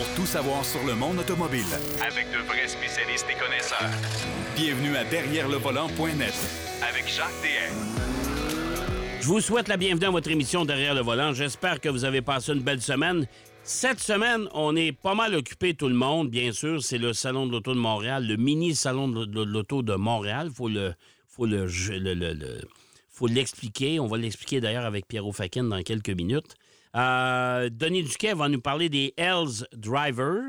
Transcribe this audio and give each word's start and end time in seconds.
pour 0.00 0.14
tout 0.14 0.24
savoir 0.24 0.64
sur 0.64 0.82
le 0.86 0.94
monde 0.94 1.18
automobile. 1.18 1.66
Avec 2.00 2.30
de 2.30 2.38
vrais 2.46 2.66
spécialistes 2.66 3.26
et 3.30 3.38
connaisseurs. 3.38 3.90
Bienvenue 4.56 4.96
à 4.96 5.04
Derrière 5.04 5.46
le 5.46 5.58
volant.net 5.58 6.32
avec 6.88 7.06
Jacques 7.06 7.28
DM. 7.42 9.20
Je 9.20 9.26
vous 9.26 9.42
souhaite 9.42 9.68
la 9.68 9.76
bienvenue 9.76 10.06
à 10.06 10.10
votre 10.10 10.30
émission 10.30 10.64
Derrière 10.64 10.94
le 10.94 11.02
volant. 11.02 11.34
J'espère 11.34 11.80
que 11.80 11.90
vous 11.90 12.06
avez 12.06 12.22
passé 12.22 12.52
une 12.52 12.62
belle 12.62 12.80
semaine. 12.80 13.26
Cette 13.62 14.00
semaine, 14.00 14.48
on 14.54 14.74
est 14.74 14.92
pas 14.92 15.14
mal 15.14 15.34
occupé 15.34 15.74
tout 15.74 15.88
le 15.88 15.94
monde. 15.94 16.30
Bien 16.30 16.50
sûr, 16.52 16.82
c'est 16.82 16.96
le 16.96 17.12
Salon 17.12 17.46
de 17.46 17.52
l'Auto 17.52 17.74
de 17.74 17.78
Montréal, 17.78 18.26
le 18.26 18.36
mini 18.36 18.74
Salon 18.74 19.06
de 19.06 19.42
l'Auto 19.44 19.82
de 19.82 19.96
Montréal. 19.96 20.48
Faut 20.54 20.70
le, 20.70 20.94
faut 21.28 21.44
le, 21.44 21.66
le, 21.66 22.60
faut 23.10 23.26
l'expliquer. 23.26 24.00
On 24.00 24.06
va 24.06 24.16
l'expliquer 24.16 24.62
d'ailleurs 24.62 24.86
avec 24.86 25.06
Pierrot 25.06 25.32
Fakin 25.32 25.64
dans 25.64 25.82
quelques 25.82 26.08
minutes. 26.08 26.56
Euh, 26.96 27.68
Denis 27.70 28.02
Duquet 28.02 28.34
va 28.34 28.48
nous 28.48 28.60
parler 28.60 28.88
des 28.88 29.14
Hells 29.16 29.66
Driver. 29.72 30.42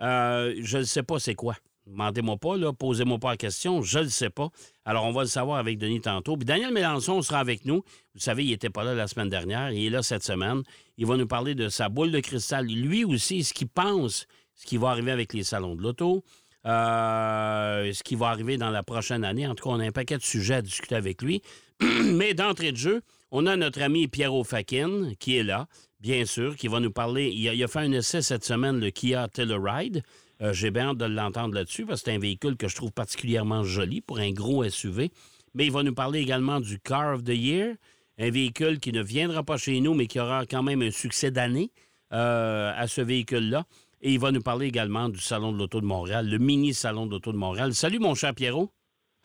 Euh, 0.00 0.54
je 0.60 0.78
ne 0.78 0.82
sais 0.82 1.02
pas 1.02 1.18
c'est 1.18 1.34
quoi. 1.34 1.56
Demandez-moi 1.86 2.36
pas, 2.36 2.54
posez-moi 2.72 3.18
pas 3.18 3.30
la 3.30 3.36
question, 3.36 3.82
je 3.82 3.98
ne 3.98 4.08
sais 4.08 4.30
pas. 4.30 4.50
Alors, 4.84 5.04
on 5.04 5.10
va 5.10 5.22
le 5.22 5.28
savoir 5.28 5.58
avec 5.58 5.78
Denis 5.78 6.00
tantôt. 6.00 6.36
Puis 6.36 6.44
Daniel 6.44 6.72
Mélenchon 6.72 7.20
sera 7.22 7.40
avec 7.40 7.64
nous. 7.64 7.82
Vous 8.14 8.20
savez, 8.20 8.44
il 8.44 8.50
n'était 8.50 8.70
pas 8.70 8.84
là 8.84 8.94
la 8.94 9.08
semaine 9.08 9.28
dernière, 9.28 9.72
il 9.72 9.86
est 9.86 9.90
là 9.90 10.02
cette 10.02 10.22
semaine. 10.22 10.62
Il 10.96 11.06
va 11.06 11.16
nous 11.16 11.26
parler 11.26 11.56
de 11.56 11.68
sa 11.68 11.88
boule 11.88 12.12
de 12.12 12.20
cristal. 12.20 12.66
Lui 12.66 13.04
aussi, 13.04 13.42
ce 13.42 13.52
qu'il 13.52 13.68
pense, 13.68 14.26
ce 14.54 14.64
qui 14.64 14.76
va 14.76 14.90
arriver 14.90 15.10
avec 15.10 15.32
les 15.34 15.42
salons 15.42 15.74
de 15.74 15.82
l'auto, 15.82 16.22
euh, 16.66 17.92
ce 17.92 18.02
qui 18.04 18.14
va 18.14 18.28
arriver 18.28 18.58
dans 18.58 18.70
la 18.70 18.84
prochaine 18.84 19.24
année. 19.24 19.48
En 19.48 19.56
tout 19.56 19.64
cas, 19.64 19.70
on 19.70 19.80
a 19.80 19.84
un 19.84 19.92
paquet 19.92 20.18
de 20.18 20.22
sujets 20.22 20.54
à 20.54 20.62
discuter 20.62 20.94
avec 20.94 21.20
lui. 21.20 21.42
Mais 21.80 22.32
d'entrée 22.34 22.70
de 22.70 22.76
jeu, 22.76 23.02
on 23.32 23.46
a 23.46 23.56
notre 23.56 23.80
ami 23.80 24.08
Pierrot 24.08 24.44
Fakin 24.44 25.14
qui 25.18 25.38
est 25.38 25.42
là, 25.42 25.66
bien 26.00 26.26
sûr, 26.26 26.54
qui 26.54 26.68
va 26.68 26.80
nous 26.80 26.92
parler. 26.92 27.30
Il 27.34 27.62
a, 27.62 27.66
fait 27.66 27.78
un 27.78 27.92
essai 27.92 28.20
cette 28.20 28.44
semaine, 28.44 28.78
le 28.78 28.90
Kia 28.90 29.26
Telluride. 29.26 30.02
Euh, 30.42 30.52
j'ai 30.52 30.70
bien 30.70 30.90
hâte 30.90 30.98
de 30.98 31.06
l'entendre 31.06 31.54
là-dessus 31.54 31.86
parce 31.86 32.02
que 32.02 32.10
c'est 32.10 32.16
un 32.16 32.20
véhicule 32.20 32.58
que 32.58 32.68
je 32.68 32.76
trouve 32.76 32.92
particulièrement 32.92 33.64
joli 33.64 34.02
pour 34.02 34.18
un 34.18 34.30
gros 34.32 34.68
SUV. 34.68 35.10
Mais 35.54 35.64
il 35.64 35.72
va 35.72 35.82
nous 35.82 35.94
parler 35.94 36.20
également 36.20 36.60
du 36.60 36.78
Car 36.78 37.14
of 37.14 37.24
the 37.24 37.30
Year, 37.30 37.74
un 38.18 38.30
véhicule 38.30 38.78
qui 38.80 38.92
ne 38.92 39.02
viendra 39.02 39.42
pas 39.42 39.56
chez 39.56 39.80
nous, 39.80 39.94
mais 39.94 40.06
qui 40.06 40.20
aura 40.20 40.44
quand 40.44 40.62
même 40.62 40.82
un 40.82 40.90
succès 40.90 41.30
d'année 41.30 41.70
euh, 42.12 42.70
à 42.76 42.86
ce 42.86 43.00
véhicule-là. 43.00 43.64
Et 44.02 44.12
il 44.12 44.20
va 44.20 44.30
nous 44.30 44.42
parler 44.42 44.66
également 44.66 45.08
du 45.08 45.20
Salon 45.20 45.52
de 45.52 45.58
l'Auto 45.58 45.80
de 45.80 45.86
Montréal, 45.86 46.28
le 46.28 46.36
mini 46.36 46.74
Salon 46.74 47.06
de 47.06 47.12
l'Auto 47.12 47.32
de 47.32 47.38
Montréal. 47.38 47.72
Salut, 47.74 47.98
mon 47.98 48.14
cher 48.14 48.34
Pierrot. 48.34 48.70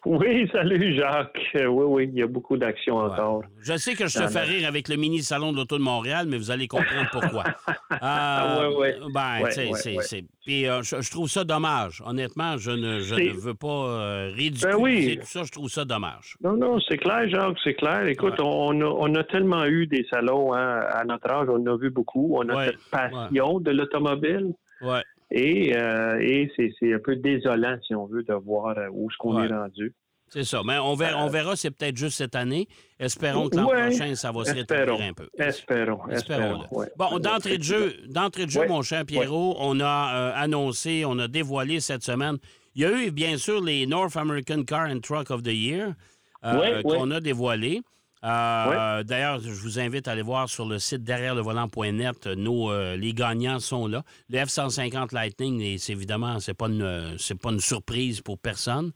Oui, 0.08 0.50
salut 0.54 0.96
Jacques. 0.96 1.38
Oui, 1.54 1.86
oui, 1.86 2.10
il 2.14 2.20
y 2.20 2.24
a 2.24 2.28
beaucoup 2.28 2.56
d'actions 2.56 2.98
encore. 2.98 3.44
Je 3.60 3.76
sais 3.76 3.94
que 3.94 4.08
je 4.08 4.20
te 4.20 4.28
fais 4.28 4.42
rire 4.42 4.68
avec 4.68 4.88
le 4.88 4.96
mini 4.96 5.22
salon 5.22 5.52
de 5.52 5.58
l'auto 5.58 5.78
de 5.78 5.84
Montréal, 5.84 6.28
mais 6.30 6.38
vous 6.38 6.50
allez 6.50 6.68
comprendre 6.68 7.10
pourquoi. 7.12 7.44
euh, 7.92 8.70
oui, 8.78 8.88
oui. 9.02 9.12
Ben, 9.14 9.50
c'est. 9.52 10.24
Puis 10.46 10.66
euh, 10.66 10.82
je, 10.82 11.12
trouve 11.12 11.28
ça 11.28 11.44
dommage. 11.44 12.02
Honnêtement, 12.06 12.58
je 12.58 12.72
ne, 12.72 13.00
je 13.00 13.16
ne 13.16 13.32
veux 13.32 13.54
pas 13.54 13.68
euh, 13.68 14.32
ridiculiser 14.34 15.18
ben 15.18 15.22
tout 15.22 15.28
ça. 15.28 15.44
Je 15.44 15.52
trouve 15.52 15.70
ça 15.70 15.84
dommage. 15.84 16.38
Non, 16.42 16.56
non, 16.56 16.80
c'est 16.88 16.98
clair, 16.98 17.28
Jacques, 17.30 17.58
c'est 17.64 17.74
clair. 17.74 18.08
Écoute, 18.08 18.40
on, 18.40 18.80
a, 18.80 18.86
on, 18.86 19.14
a, 19.14 19.24
tellement 19.26 19.66
eu 19.66 19.88
des 19.88 20.06
salons 20.10 20.54
hein, 20.54 20.80
à 20.90 21.04
notre 21.04 21.30
âge, 21.30 21.50
on 21.50 21.62
en 21.62 21.74
a 21.74 21.78
vu 21.78 21.90
beaucoup. 21.90 22.38
On 22.38 22.48
a 22.48 22.66
cette 22.68 22.90
passion 22.90 23.60
de 23.60 23.72
l'automobile. 23.72 24.54
Ouais. 24.82 25.02
Et, 25.32 25.76
euh, 25.76 26.20
et 26.22 26.52
c'est 26.58 26.94
un 26.94 27.00
peu 27.00 27.16
désolant, 27.16 27.78
si 27.86 27.94
on 27.94 28.06
veut, 28.06 28.24
de 28.24 28.34
voir 28.34 28.78
euh, 28.78 28.88
où 28.92 29.10
est-ce 29.10 29.18
qu'on 29.18 29.44
est 29.44 29.48
rendu. 29.48 29.94
C'est 30.30 30.44
ça. 30.44 30.62
Mais 30.66 30.78
on 30.78 30.94
verra, 30.96 31.24
on 31.24 31.30
verra 31.30 31.56
c'est 31.56 31.72
peut-être 31.72 31.96
juste 31.96 32.18
cette 32.18 32.36
année. 32.36 32.68
Espérons 33.00 33.50
que 33.50 33.56
l'an 33.56 33.68
prochain, 33.68 34.14
ça 34.16 34.32
va 34.32 34.44
se 34.44 34.54
rétablir 34.54 35.02
un 35.02 35.14
peu. 35.14 35.30
Espérons. 35.38 36.00
Espérons. 36.10 36.66
Bon, 36.98 37.20
d'entrée 37.20 37.58
de 37.58 37.64
jeu, 37.64 37.94
d'entrée 38.10 38.46
de 38.46 38.52
jeu, 38.52 38.68
mon 38.68 38.82
cher 38.82 39.06
Pierrot, 39.06 39.56
on 39.60 39.80
a 39.80 40.16
euh, 40.16 40.32
annoncé, 40.36 41.04
on 41.06 41.18
a 41.20 41.28
dévoilé 41.28 41.80
cette 41.80 42.04
semaine. 42.04 42.38
Il 42.76 42.82
y 42.82 42.86
a 42.86 42.92
eu, 42.92 43.12
bien 43.12 43.38
sûr, 43.38 43.62
les 43.64 43.86
North 43.88 44.18
American 44.18 44.64
Car 44.64 44.90
and 44.90 45.00
Truck 45.00 45.32
of 45.32 45.44
the 45.44 45.54
Year 45.54 45.94
qu'on 46.42 47.12
a 47.12 47.20
dévoilés. 47.20 47.82
Euh, 48.28 49.04
d'ailleurs, 49.04 49.40
je 49.40 49.50
vous 49.50 49.80
invite 49.80 50.08
à 50.08 50.12
aller 50.12 50.22
voir 50.22 50.50
sur 50.50 50.66
le 50.66 50.80
site 50.80 51.04
derrière 51.04 51.34
le 51.34 51.42
volant.net. 51.42 52.28
Nos, 52.28 52.72
euh, 52.72 52.98
les 52.98 53.14
gagnants 53.14 53.60
sont 53.60 53.88
là. 53.88 54.04
Le 54.30 54.40
F-150 54.40 55.14
Lightning, 55.14 55.78
c'est 55.78 55.94
évidemment, 55.94 56.40
c'est 56.40 56.54
pas 56.54 56.68
une, 56.68 57.16
c'est 57.18 57.40
pas 57.40 57.52
une 57.52 57.62
surprise 57.62 58.22
pour 58.22 58.38
personne. 58.38 58.92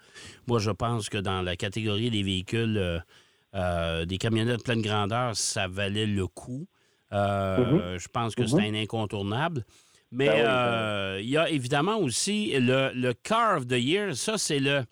Moi, 0.47 0.59
je 0.59 0.71
pense 0.71 1.07
que 1.07 1.17
dans 1.17 1.41
la 1.41 1.55
catégorie 1.55 2.09
des 2.09 2.23
véhicules, 2.23 3.01
euh, 3.55 4.05
des 4.05 4.17
camionnettes 4.17 4.63
pleine 4.63 4.81
grandeur, 4.81 5.35
ça 5.35 5.67
valait 5.67 6.07
le 6.07 6.27
coup. 6.27 6.67
Mm-hmm. 7.13 7.99
Je 7.99 8.07
pense 8.09 8.35
que 8.35 8.45
c'est 8.45 8.57
mm-hmm. 8.57 8.77
un 8.77 8.81
incontournable. 8.83 9.63
Mais 10.13 10.27
ben 10.27 11.19
il 11.19 11.29
y 11.29 11.37
a 11.37 11.49
évidemment 11.49 11.97
aussi 11.97 12.51
le, 12.59 12.91
le 12.93 13.13
Car 13.13 13.57
of 13.57 13.67
the 13.67 13.79
Year. 13.79 14.13
Ça, 14.13 14.37
c'est 14.37 14.59
le 14.59 14.83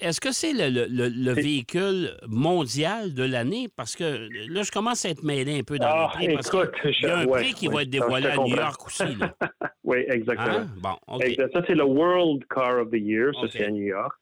est-ce 0.00 0.20
que 0.20 0.32
c'est 0.32 0.52
le, 0.52 1.32
véhicule 1.32 2.10
mondial 2.28 3.14
de 3.14 3.24
l'année? 3.24 3.68
Parce 3.74 3.96
que 3.96 4.28
là, 4.52 4.62
je 4.62 4.70
commence 4.70 5.06
à 5.06 5.10
être 5.10 5.22
mêlé 5.22 5.58
un 5.58 5.62
peu 5.62 5.78
dans 5.78 5.86
ah, 5.88 6.10
le 6.12 6.18
prix. 6.18 6.34
Parce 6.34 6.50
il 6.84 7.06
y 7.06 7.10
a 7.10 7.18
un 7.18 7.26
prix 7.26 7.54
qui 7.54 7.68
va 7.68 7.82
être 7.82 7.90
dévoilé 7.90 8.26
à 8.26 8.36
New 8.36 8.54
York 8.54 8.86
aussi. 8.86 9.04
oui, 9.84 10.04
exactement. 10.08 10.58
Hein? 10.58 10.66
Bon, 10.82 11.18
Ça, 11.18 11.62
c'est 11.66 11.74
le 11.74 11.84
World 11.84 12.44
Car 12.54 12.80
of 12.80 12.90
the 12.90 12.96
Year. 12.96 13.32
Ça, 13.40 13.48
c'est 13.50 13.64
à 13.64 13.70
New 13.70 13.84
York. 13.84 14.12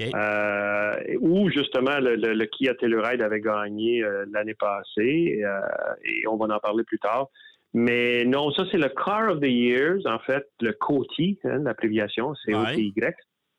Euh, 0.00 0.94
où 1.20 1.50
justement 1.50 1.98
le, 1.98 2.44
Kia 2.44 2.74
Telluride 2.74 3.22
avait 3.22 3.40
gagné 3.40 4.04
euh, 4.04 4.26
l'année 4.30 4.54
passée 4.54 5.40
euh, 5.42 5.60
et 6.04 6.26
on 6.28 6.36
va 6.36 6.54
en 6.54 6.60
parler 6.60 6.84
plus 6.84 6.98
tard. 6.98 7.28
Mais 7.74 8.24
non, 8.24 8.50
ça 8.52 8.64
c'est 8.70 8.78
le 8.78 8.88
Car 8.88 9.30
of 9.30 9.40
the 9.40 9.46
Years, 9.46 10.02
en 10.06 10.18
fait, 10.20 10.46
le 10.60 10.72
COTI, 10.72 11.38
hein, 11.44 11.58
l'abréviation, 11.64 12.34
c'est 12.44 12.54
OTY. 12.54 12.94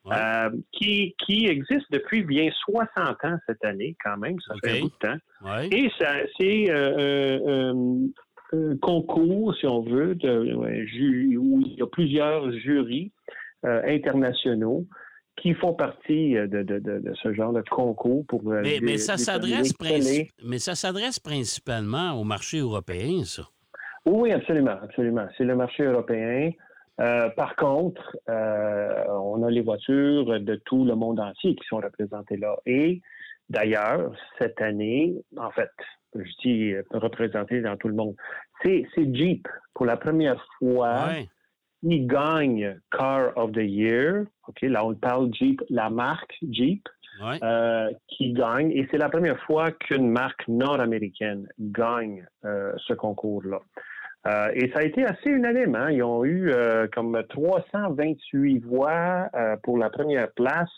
Euh, 0.07 0.49
qui, 0.71 1.15
qui 1.25 1.45
existe 1.45 1.91
depuis 1.91 2.23
bien 2.23 2.49
60 2.65 2.97
ans 2.99 3.37
cette 3.45 3.63
année, 3.63 3.95
quand 4.03 4.17
même. 4.17 4.37
Ça 4.47 4.55
fait 4.63 4.77
un 4.77 4.81
bout 4.81 4.89
de 4.89 5.07
temps. 5.07 5.65
Et 5.71 5.91
c'est 5.99 6.71
euh, 6.71 7.39
euh, 7.47 8.07
un 8.53 8.77
concours, 8.77 9.53
si 9.55 9.67
on 9.67 9.81
veut, 9.81 10.15
de, 10.15 10.55
où 11.37 11.61
il 11.61 11.75
y 11.77 11.81
a 11.81 11.87
plusieurs 11.87 12.51
jurys 12.53 13.11
internationaux 13.63 14.85
qui 15.35 15.53
font 15.53 15.73
partie 15.73 16.33
de, 16.33 16.63
de, 16.63 16.79
de, 16.79 17.13
ce 17.21 17.33
genre 17.33 17.53
de 17.53 17.63
concours 17.69 18.25
pour. 18.27 18.43
Mais, 18.43 18.79
mais 18.81 18.97
ça 18.97 19.17
s'adresse 19.17 19.73
mais 20.43 20.59
ça 20.59 20.75
s'adresse 20.75 21.19
principalement 21.19 22.13
au 22.13 22.23
marché 22.23 22.59
européen, 22.59 23.23
ça. 23.25 23.43
Oui, 24.05 24.31
absolument, 24.31 24.77
absolument. 24.81 25.27
C'est 25.37 25.43
le 25.43 25.55
marché 25.55 25.83
européen. 25.83 26.51
Euh, 26.99 27.29
par 27.29 27.55
contre, 27.55 28.17
euh, 28.27 29.05
on 29.07 29.43
a 29.43 29.49
les 29.49 29.61
voitures 29.61 30.39
de 30.39 30.55
tout 30.65 30.83
le 30.83 30.95
monde 30.95 31.19
entier 31.19 31.55
qui 31.55 31.65
sont 31.67 31.77
représentées 31.77 32.37
là. 32.37 32.57
Et 32.65 33.01
d'ailleurs, 33.49 34.11
cette 34.37 34.61
année, 34.61 35.15
en 35.37 35.51
fait, 35.51 35.71
je 36.13 36.31
dis 36.43 36.73
représentées 36.91 37.61
dans 37.61 37.77
tout 37.77 37.87
le 37.87 37.95
monde, 37.95 38.15
c'est 38.63 38.85
Jeep 39.13 39.47
pour 39.73 39.85
la 39.85 39.97
première 39.97 40.45
fois. 40.57 41.09
qui 41.81 42.01
gagne 42.01 42.77
Car 42.91 43.37
of 43.37 43.53
the 43.53 43.63
Year. 43.63 44.25
Ok, 44.49 44.63
là 44.63 44.85
on 44.85 44.93
parle 44.95 45.33
Jeep, 45.33 45.61
la 45.69 45.89
marque 45.89 46.37
Jeep. 46.49 46.87
Euh, 47.43 47.91
qui 48.07 48.31
gagne. 48.31 48.71
Et 48.71 48.87
c'est 48.89 48.97
la 48.97 49.09
première 49.09 49.37
fois 49.41 49.71
qu'une 49.71 50.09
marque 50.09 50.47
nord-américaine 50.47 51.49
gagne 51.59 52.25
ce 52.43 52.93
concours-là. 52.93 53.59
Euh, 54.27 54.51
et 54.53 54.69
ça 54.71 54.79
a 54.79 54.83
été 54.83 55.05
assez 55.05 55.29
unanime. 55.29 55.75
Hein? 55.75 55.91
Ils 55.91 56.03
ont 56.03 56.25
eu 56.25 56.51
euh, 56.51 56.87
comme 56.93 57.21
328 57.29 58.59
voix 58.59 59.29
euh, 59.33 59.55
pour 59.63 59.77
la 59.77 59.89
première 59.89 60.31
place 60.33 60.69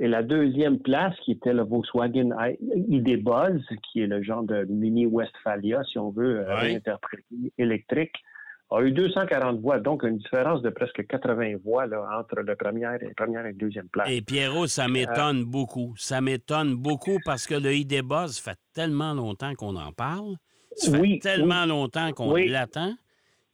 et 0.00 0.08
la 0.08 0.22
deuxième 0.22 0.80
place, 0.80 1.14
qui 1.24 1.32
était 1.32 1.52
le 1.52 1.62
Volkswagen 1.62 2.30
ID 2.88 3.22
Buzz, 3.22 3.62
qui 3.84 4.02
est 4.02 4.08
le 4.08 4.22
genre 4.22 4.42
de 4.42 4.64
mini 4.64 5.06
Westphalia, 5.06 5.82
si 5.84 5.98
on 5.98 6.10
veut, 6.10 6.44
réinterpréter 6.48 7.52
électrique, 7.58 8.12
a 8.70 8.82
eu 8.82 8.90
240 8.90 9.60
voix, 9.60 9.78
donc 9.78 10.02
une 10.02 10.18
différence 10.18 10.62
de 10.62 10.70
presque 10.70 11.06
80 11.06 11.58
voix 11.64 11.86
là, 11.86 12.04
entre 12.18 12.40
la 12.40 12.56
première 12.56 12.94
et, 12.94 13.14
première 13.16 13.46
et 13.46 13.52
deuxième 13.52 13.88
place. 13.88 14.08
Et 14.10 14.20
Pierrot, 14.20 14.66
ça 14.66 14.88
m'étonne 14.88 15.44
beaucoup. 15.44 15.94
Ça 15.96 16.20
m'étonne 16.20 16.74
beaucoup 16.74 17.18
parce 17.24 17.46
que 17.46 17.54
le 17.54 17.72
ID 17.72 18.02
Buzz 18.02 18.40
fait 18.40 18.58
tellement 18.72 19.14
longtemps 19.14 19.54
qu'on 19.54 19.76
en 19.76 19.92
parle. 19.92 20.34
Ça 20.76 20.98
fait 20.98 21.18
tellement 21.20 21.66
longtemps 21.66 22.12
qu'on 22.12 22.34
l'attend. 22.34 22.94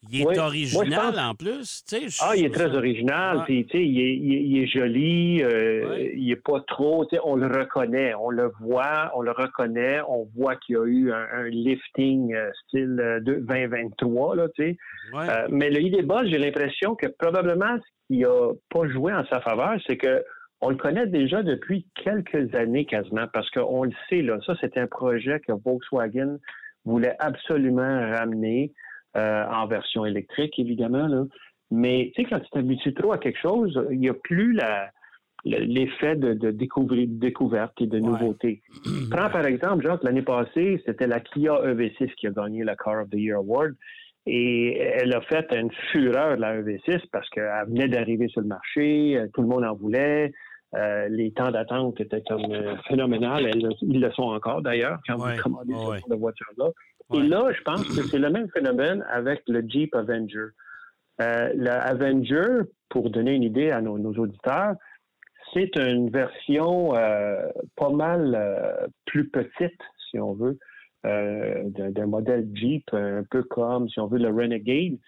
Il 0.08 0.22
est 0.22 0.38
original 0.38 1.18
en 1.18 1.34
plus. 1.34 1.84
ah, 2.20 2.32
il 2.34 2.46
est 2.46 2.54
très 2.54 2.74
original. 2.74 3.44
il, 3.48 3.58
est, 3.60 3.68
il, 3.74 4.62
est, 4.62 4.66
joli. 4.66 5.42
Euh, 5.42 6.10
il 6.14 6.30
est 6.30 6.42
pas 6.42 6.60
trop. 6.66 7.06
On 7.22 7.36
le 7.36 7.46
reconnaît. 7.46 8.14
On 8.14 8.30
le 8.30 8.50
voit. 8.60 9.12
On 9.14 9.20
le 9.20 9.32
reconnaît. 9.32 10.00
On 10.08 10.26
voit 10.34 10.56
qu'il 10.56 10.76
y 10.76 10.78
a 10.78 10.86
eu 10.86 11.12
un, 11.12 11.48
lifting 11.48 12.34
euh, 12.34 12.50
style 12.64 12.98
euh, 12.98 13.20
de 13.20 13.34
2023. 13.34 14.36
Là, 14.36 14.46
mais 15.50 15.68
le 15.68 15.80
ID 15.80 16.06
j'ai 16.24 16.38
l'impression 16.38 16.94
que 16.94 17.06
probablement 17.06 17.76
ce 17.76 18.14
qui 18.14 18.24
a 18.24 18.52
pas 18.70 18.88
joué 18.88 19.12
en 19.12 19.24
sa 19.26 19.40
faveur, 19.40 19.74
c'est 19.86 19.98
que 19.98 20.24
on 20.62 20.70
le 20.70 20.76
connaît 20.76 21.06
déjà 21.06 21.42
depuis 21.42 21.86
quelques 21.94 22.54
années 22.54 22.84
quasiment 22.84 23.26
parce 23.32 23.50
qu'on 23.50 23.84
le 23.84 23.92
sait. 24.08 24.22
Là, 24.22 24.38
ça, 24.46 24.54
c'était 24.60 24.80
un 24.80 24.86
projet 24.86 25.40
que 25.40 25.52
Volkswagen 25.52 26.38
voulait 26.84 27.16
absolument 27.18 28.10
ramener 28.16 28.72
euh, 29.16 29.44
en 29.46 29.66
version 29.66 30.04
électrique, 30.04 30.58
évidemment. 30.58 31.06
Là. 31.06 31.24
Mais 31.70 32.12
tu 32.14 32.22
sais, 32.22 32.28
quand 32.28 32.40
tu 32.40 32.50
t'habitues 32.50 32.94
trop 32.94 33.12
à 33.12 33.18
quelque 33.18 33.40
chose, 33.40 33.80
il 33.90 34.00
n'y 34.00 34.08
a 34.08 34.14
plus 34.14 34.52
la, 34.52 34.90
l'effet 35.44 36.16
de, 36.16 36.34
de, 36.34 36.50
découvrir, 36.50 37.06
découverte 37.08 37.80
et 37.80 37.86
de 37.86 37.98
nouveauté. 37.98 38.62
Prends 39.10 39.30
par 39.30 39.46
exemple, 39.46 39.84
Jacques, 39.84 40.02
l'année 40.02 40.22
passée, 40.22 40.82
c'était 40.86 41.06
la 41.06 41.20
Kia 41.20 41.54
EV6 41.64 42.14
qui 42.14 42.26
a 42.26 42.30
gagné 42.30 42.64
la 42.64 42.76
Car 42.76 43.02
of 43.02 43.10
the 43.10 43.14
Year 43.14 43.38
Award. 43.38 43.74
Et 44.26 44.78
elle 44.78 45.14
a 45.14 45.22
fait 45.22 45.46
une 45.52 45.70
fureur, 45.92 46.36
la 46.36 46.60
EV6, 46.60 47.00
parce 47.10 47.28
qu'elle 47.30 47.50
venait 47.68 47.88
d'arriver 47.88 48.28
sur 48.28 48.42
le 48.42 48.48
marché, 48.48 49.16
euh, 49.16 49.28
tout 49.32 49.40
le 49.40 49.48
monde 49.48 49.64
en 49.64 49.74
voulait. 49.74 50.32
Euh, 50.76 51.08
les 51.08 51.32
temps 51.32 51.50
d'attente 51.50 52.00
étaient 52.00 52.22
comme 52.22 52.52
euh, 52.52 52.76
phénoménal. 52.88 53.50
ils 53.82 54.00
le 54.00 54.10
sont 54.12 54.22
encore 54.22 54.62
d'ailleurs 54.62 55.00
quand 55.06 55.16
vous 55.16 55.42
commandez 55.42 55.74
cette 56.06 56.18
voiture-là. 56.18 56.68
Et 57.12 57.22
là, 57.22 57.50
je 57.52 57.60
pense 57.62 57.82
que 57.82 58.02
c'est 58.04 58.20
le 58.20 58.30
même 58.30 58.48
phénomène 58.50 59.04
avec 59.10 59.42
le 59.48 59.62
Jeep 59.68 59.94
Avenger. 59.96 60.46
Euh, 61.20 61.52
le 61.54 61.70
Avenger, 61.70 62.62
pour 62.88 63.10
donner 63.10 63.34
une 63.34 63.42
idée 63.42 63.72
à 63.72 63.80
nos, 63.80 63.98
auditeurs, 63.98 64.74
c'est 65.52 65.76
une 65.76 66.08
version 66.08 66.92
pas 67.74 67.90
mal 67.90 68.88
plus 69.06 69.28
petite, 69.28 69.80
si 70.08 70.20
on 70.20 70.34
veut, 70.34 70.56
d'un 71.02 72.06
modèle 72.06 72.48
Jeep, 72.54 72.84
un 72.92 73.24
peu 73.28 73.42
comme, 73.42 73.88
si 73.88 73.98
on 73.98 74.06
veut, 74.06 74.18
le 74.18 74.28
Renegade. 74.28 74.98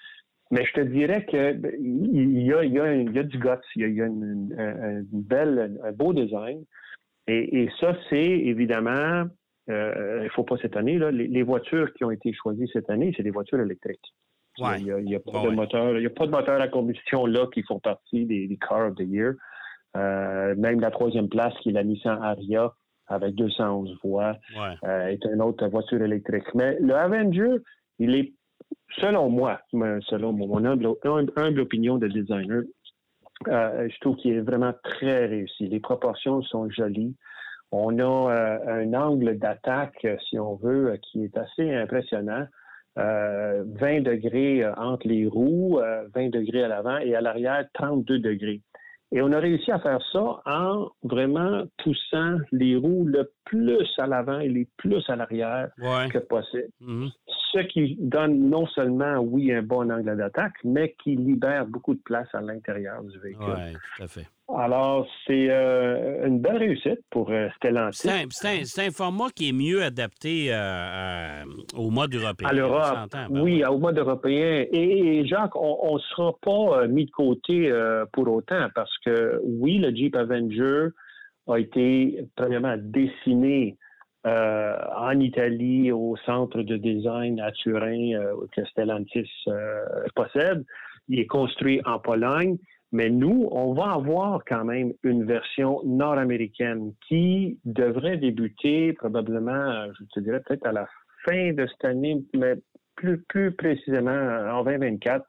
Mais 0.53 0.67
je 0.67 0.73
te 0.75 0.81
dirais 0.83 1.25
que 1.25 1.57
il 1.81 2.43
y 2.43 2.53
a, 2.53 2.63
il 2.63 2.73
y 2.75 2.79
a, 2.79 2.95
il 2.95 3.11
y 3.11 3.19
a 3.19 3.23
du 3.23 3.39
guts, 3.39 3.49
il 3.75 3.95
y 3.95 4.03
a, 4.03 4.07
une, 4.07 4.55
un, 4.59 5.01
belle, 5.11 5.81
un 5.83 5.93
beau 5.93 6.13
design. 6.13 6.63
Et, 7.27 7.63
et 7.63 7.71
ça, 7.81 7.97
c'est 8.11 8.17
évidemment, 8.19 9.25
euh, 9.71 10.19
il 10.21 10.25
ne 10.25 10.29
faut 10.29 10.45
pas 10.45 10.59
s'étonner, 10.59 10.99
là, 10.99 11.11
les, 11.11 11.43
voitures 11.43 11.95
qui 11.95 12.05
ont 12.05 12.11
été 12.11 12.35
choisies 12.35 12.69
cette 12.71 12.91
année, 12.91 13.15
c'est 13.17 13.23
des 13.23 13.31
voitures 13.31 13.61
électriques. 13.61 14.15
Il 14.59 14.85
n'y 14.85 15.15
a, 15.15 15.21
pas 15.21 15.41
de 15.43 15.55
moteur, 15.55 15.97
il 15.97 16.03
y 16.03 16.07
a 16.07 16.11
pas 16.11 16.27
de 16.27 16.31
moteur 16.31 16.61
à 16.61 16.69
combustion 16.69 17.25
là 17.25 17.47
qui 17.55 17.63
font 17.63 17.81
partie 17.81 18.27
des, 18.27 18.47
des 18.47 18.59
Car 18.59 18.89
of 18.89 18.97
the 18.97 19.07
Year. 19.07 19.33
Euh, 19.97 20.55
même 20.57 20.81
la 20.81 20.91
troisième 20.91 21.31
place, 21.31 21.55
qui 21.63 21.71
est 21.71 21.73
la 21.73 21.85
Nissan 21.85 22.23
Aria, 22.23 22.75
avec 23.07 23.35
211 23.37 23.99
voix, 24.05 24.37
euh, 24.85 25.07
est 25.07 25.25
une 25.25 25.41
autre 25.41 25.67
voiture 25.69 26.03
électrique. 26.03 26.45
Mais 26.55 26.77
le 26.79 26.95
Avenger, 26.95 27.57
il 27.99 28.15
est 28.15 28.35
selon 29.01 29.29
moi, 29.29 29.61
selon 29.73 30.33
mon 30.33 30.65
humble, 30.65 31.61
opinion 31.61 31.99
de 31.99 32.09
designer, 32.09 32.63
euh, 33.49 33.89
je 33.89 34.01
trouve 34.01 34.17
qu'il 34.17 34.35
est 34.35 34.41
vraiment 34.41 34.73
très 34.85 35.27
réussi. 35.27 35.69
Les 35.69 35.81
proportions 35.81 36.43
sont 36.43 36.71
jolies. 36.71 37.17
On 37.71 37.99
a 37.99 38.03
euh, 38.03 38.85
un 38.85 38.95
angle 38.95 39.39
d'attaque, 39.39 40.07
si 40.29 40.39
on 40.39 40.57
veut, 40.57 40.99
qui 41.03 41.25
est 41.25 41.37
assez 41.37 41.75
impressionnant. 41.75 42.47
20 42.95 43.03
euh, 43.05 43.65
degrés 44.03 44.67
entre 44.77 45.09
les 45.09 45.27
roues, 45.27 45.81
20 46.15 46.29
degrés 46.29 46.65
à 46.65 46.69
l'avant 46.69 46.99
et 46.99 47.15
à 47.15 47.23
l'arrière, 47.23 47.65
32 47.73 48.19
degrés. 48.19 48.61
Et 49.13 49.21
on 49.21 49.33
a 49.33 49.39
réussi 49.39 49.71
à 49.71 49.79
faire 49.79 50.01
ça 50.11 50.41
en 50.47 50.91
vraiment 51.03 51.65
poussant 51.83 52.39
les 52.51 52.77
roues 52.77 53.05
le 53.07 53.31
plus 53.45 53.87
à 53.99 54.07
l'avant 54.07 54.41
et 54.41 54.49
les 54.49 54.69
plus 54.77 55.05
à 55.09 55.17
l'arrière 55.17 55.71
que 56.11 56.19
possible. 56.19 56.69
Mm-hmm. 56.81 57.11
Ce 57.53 57.59
qui 57.59 57.97
donne 58.01 58.49
non 58.49 58.67
seulement, 58.67 59.19
oui, 59.19 59.53
un 59.53 59.63
bon 59.63 59.91
angle 59.91 60.17
d'attaque, 60.17 60.55
mais 60.65 60.95
qui 61.03 61.17
libère 61.17 61.67
beaucoup 61.67 61.95
de 61.95 62.01
place 62.01 62.29
à 62.33 62.41
l'intérieur 62.41 63.03
du 63.05 63.19
véhicule. 63.19 63.45
Oui, 63.47 63.73
tout 63.97 64.03
à 64.05 64.09
fait. 64.09 64.27
Alors, 64.55 65.07
c'est 65.27 65.49
euh, 65.51 66.27
une 66.27 66.41
belle 66.41 66.57
réussite 66.57 67.01
pour 67.11 67.31
euh, 67.31 67.49
Stellantis. 67.57 68.09
C'est 68.31 68.87
un, 68.87 68.91
format 68.91 69.31
qui 69.35 69.49
est 69.49 69.53
mieux 69.53 69.83
adapté 69.83 70.49
euh, 70.51 71.45
au 71.75 71.91
mode 71.91 72.15
européen. 72.15 72.49
À 72.49 72.53
l'Europe, 72.53 73.11
ben 73.13 73.29
oui, 73.31 73.65
au 73.65 73.79
mode 73.79 73.99
européen. 73.99 74.67
Et, 74.71 75.25
Jacques, 75.27 75.57
on 75.57 75.95
ne 75.95 76.01
sera 76.01 76.33
pas 76.43 76.87
mis 76.87 77.07
de 77.07 77.11
côté 77.11 77.73
pour 78.13 78.29
autant 78.29 78.69
parce 78.75 78.97
que, 79.05 79.41
oui, 79.45 79.79
le 79.79 79.95
Jeep 79.95 80.17
Avenger 80.17 80.89
a 81.49 81.59
été, 81.59 82.27
premièrement, 82.37 82.77
dessiné 82.79 83.77
en 84.25 85.19
Italie 85.21 85.91
au 85.93 86.17
centre 86.25 86.63
de 86.63 86.77
design 86.77 87.41
à 87.41 87.51
Turin 87.53 88.13
que 88.53 88.65
Stellantis 88.67 89.31
possède. 90.15 90.65
Il 91.09 91.19
est 91.19 91.27
construit 91.27 91.81
en 91.85 91.99
Pologne. 91.99 92.57
Mais 92.93 93.09
nous, 93.09 93.49
on 93.51 93.73
va 93.73 93.93
avoir 93.95 94.45
quand 94.45 94.67
même 94.67 94.93
une 95.03 95.25
version 95.25 95.81
nord-américaine 95.85 96.93
qui 97.09 97.59
devrait 97.65 98.19
débuter 98.19 98.93
probablement, 98.93 99.87
je 99.99 100.05
te 100.13 100.21
dirais 100.21 100.43
peut-être 100.47 100.67
à 100.67 100.73
la 100.73 100.87
fin 101.25 101.55
de 101.55 101.67
cette 101.67 101.85
année, 101.87 102.23
mais 102.35 102.57
plus, 102.97 103.19
plus 103.23 103.53
précisément 103.53 104.11
en 104.11 104.65
2024, 104.65 105.25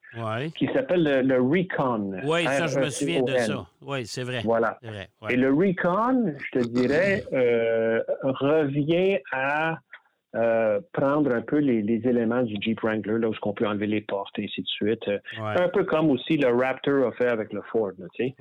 qui 0.56 0.68
s'appelle 0.68 1.04
le, 1.26 1.42
Recon. 1.42 2.20
Oui, 2.24 2.44
ça, 2.46 2.68
je 2.68 2.80
me 2.80 2.90
souviens 2.90 3.24
de 3.24 3.38
ça. 3.38 3.66
Oui, 3.82 4.06
c'est 4.06 4.24
vrai. 4.24 4.42
Voilà. 4.44 4.80
Et 5.30 5.36
le 5.36 5.54
Recon, 5.54 6.34
je 6.38 6.60
te 6.60 6.66
dirais, 6.68 7.24
euh, 7.34 8.02
revient 8.24 9.20
à 9.32 9.78
euh, 10.36 10.80
prendre 10.94 11.32
un 11.34 11.42
peu 11.42 11.58
les, 11.58 12.02
éléments 12.08 12.42
du 12.42 12.56
Jeep 12.60 12.82
Wrangler, 12.82 13.20
là 13.20 13.30
où 13.30 13.34
on 13.44 13.54
peut 13.54 13.68
enlever 13.68 13.86
les 13.86 14.02
portes 14.02 14.38
et 14.40 14.46
ainsi 14.46 14.62
de 14.62 14.68
suite. 14.68 15.08
Euh, 15.08 15.20
un 15.38 15.70
peu 15.70 15.84
comme 15.84 16.10
aussi 16.10 16.38
le 16.38 16.50
Raptor 16.50 17.08
a 17.08 17.12
fait 17.12 17.28
avec 17.28 17.54
le 17.54 17.62
Ford, 17.62 17.92
tu 18.16 18.30
sais. 18.30 18.36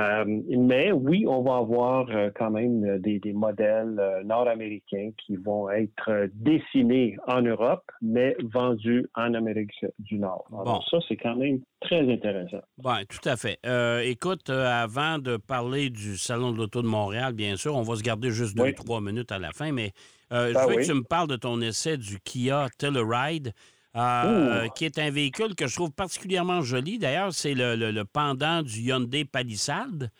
Euh, 0.00 0.24
mais 0.48 0.92
oui, 0.92 1.24
on 1.26 1.42
va 1.42 1.56
avoir 1.56 2.06
quand 2.36 2.50
même 2.50 2.98
des, 2.98 3.20
modèles 3.32 4.00
nord-américains 4.24 5.10
qui 5.18 5.36
vont 5.36 5.70
être 5.70 6.28
dessinés 6.34 7.16
en 7.26 7.42
Europe, 7.42 7.84
mais 8.02 8.36
vendus 8.42 9.06
en 9.14 9.34
Amérique 9.34 9.72
du 9.98 10.18
Nord. 10.18 10.46
Alors 10.52 10.86
ça, 10.90 10.98
c'est 11.08 11.16
quand 11.16 11.36
même 11.36 11.60
très 11.80 12.10
intéressant. 12.10 12.60
Oui, 12.84 13.06
tout 13.08 13.28
à 13.28 13.36
fait. 13.36 13.58
écoute, 14.04 14.50
avant 14.50 15.18
de 15.18 15.36
parler 15.36 15.90
du 15.90 16.16
Salon 16.16 16.52
de 16.52 16.58
l'Auto 16.58 16.82
de 16.82 16.88
Montréal, 16.88 17.32
bien 17.32 17.56
sûr, 17.56 17.76
on 17.76 17.82
va 17.82 17.96
se 17.96 18.02
garder 18.02 18.30
juste 18.30 18.56
deux, 18.56 18.72
trois 18.72 19.00
minutes 19.00 19.32
à 19.32 19.38
la 19.38 19.50
fin, 19.52 19.72
mais 19.72 19.92
euh, 20.32 20.52
je 20.52 20.68
veux 20.68 20.76
que 20.76 20.86
tu 20.86 20.94
me 20.94 21.02
parles 21.02 21.28
de 21.28 21.36
ton 21.36 21.60
essai 21.60 21.96
du 21.96 22.20
Kia 22.20 22.68
Telluride. 22.78 23.52
Euh, 23.96 24.68
qui 24.76 24.84
est 24.84 24.98
un 25.00 25.10
véhicule 25.10 25.56
que 25.56 25.66
je 25.66 25.74
trouve 25.74 25.90
particulièrement 25.90 26.60
joli. 26.60 26.98
D'ailleurs, 26.98 27.32
c'est 27.32 27.54
le, 27.54 28.02
pendant 28.04 28.62
du 28.62 28.80
Hyundai 28.82 29.24
Palisade. 29.24 30.10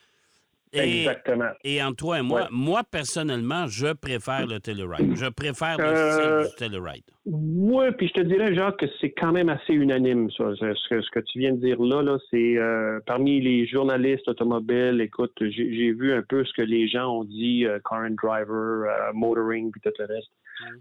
Exactement. 0.72 1.50
Et 1.64 1.82
en 1.82 1.92
toi 1.92 2.20
et 2.20 2.22
moi, 2.22 2.48
moi, 2.50 2.82
personnellement, 2.88 3.66
je 3.66 3.92
préfère 3.92 4.46
le 4.46 4.60
Telluride. 4.60 5.16
Je 5.16 5.26
préfère 5.26 5.78
le 5.78 5.84
euh, 5.84 6.44
style 6.44 6.50
du 6.50 6.56
Telluride. 6.56 7.04
Oui, 7.26 7.86
puis 7.96 8.08
je 8.08 8.20
te 8.20 8.26
dirais, 8.26 8.54
Jacques, 8.54 8.78
que 8.78 8.86
c'est 9.00 9.10
quand 9.10 9.32
même 9.32 9.48
assez 9.48 9.72
unanime, 9.72 10.30
ça. 10.30 10.44
Ce, 10.54 10.88
que, 10.88 11.02
ce 11.02 11.10
que 11.10 11.20
tu 11.20 11.40
viens 11.40 11.52
de 11.52 11.60
dire 11.60 11.80
là, 11.80 12.02
là 12.02 12.18
c'est 12.30 12.56
euh, 12.56 13.00
parmi 13.04 13.40
les 13.40 13.66
journalistes 13.66 14.28
automobiles, 14.28 15.00
écoute, 15.00 15.32
j'ai 15.40 15.92
vu 15.92 16.12
un 16.12 16.22
peu 16.22 16.44
ce 16.44 16.52
que 16.52 16.62
les 16.62 16.88
gens 16.88 17.18
ont 17.18 17.24
dit, 17.24 17.66
euh, 17.66 17.78
car 17.88 18.02
and 18.02 18.14
driver, 18.22 19.12
motoring, 19.12 19.72
puis 19.72 19.80
tout 19.80 19.90
le 19.98 20.06
reste. 20.06 20.30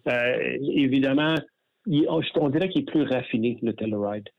Mm. 0.05 0.69
évidemment, 0.71 1.35
on, 2.07 2.49
dirait 2.49 2.69
qu'il 2.69 2.81
est 2.81 2.91
plus 2.91 3.03
raffiné, 3.03 3.57
le 3.61 3.73
Telluride. 3.73 4.29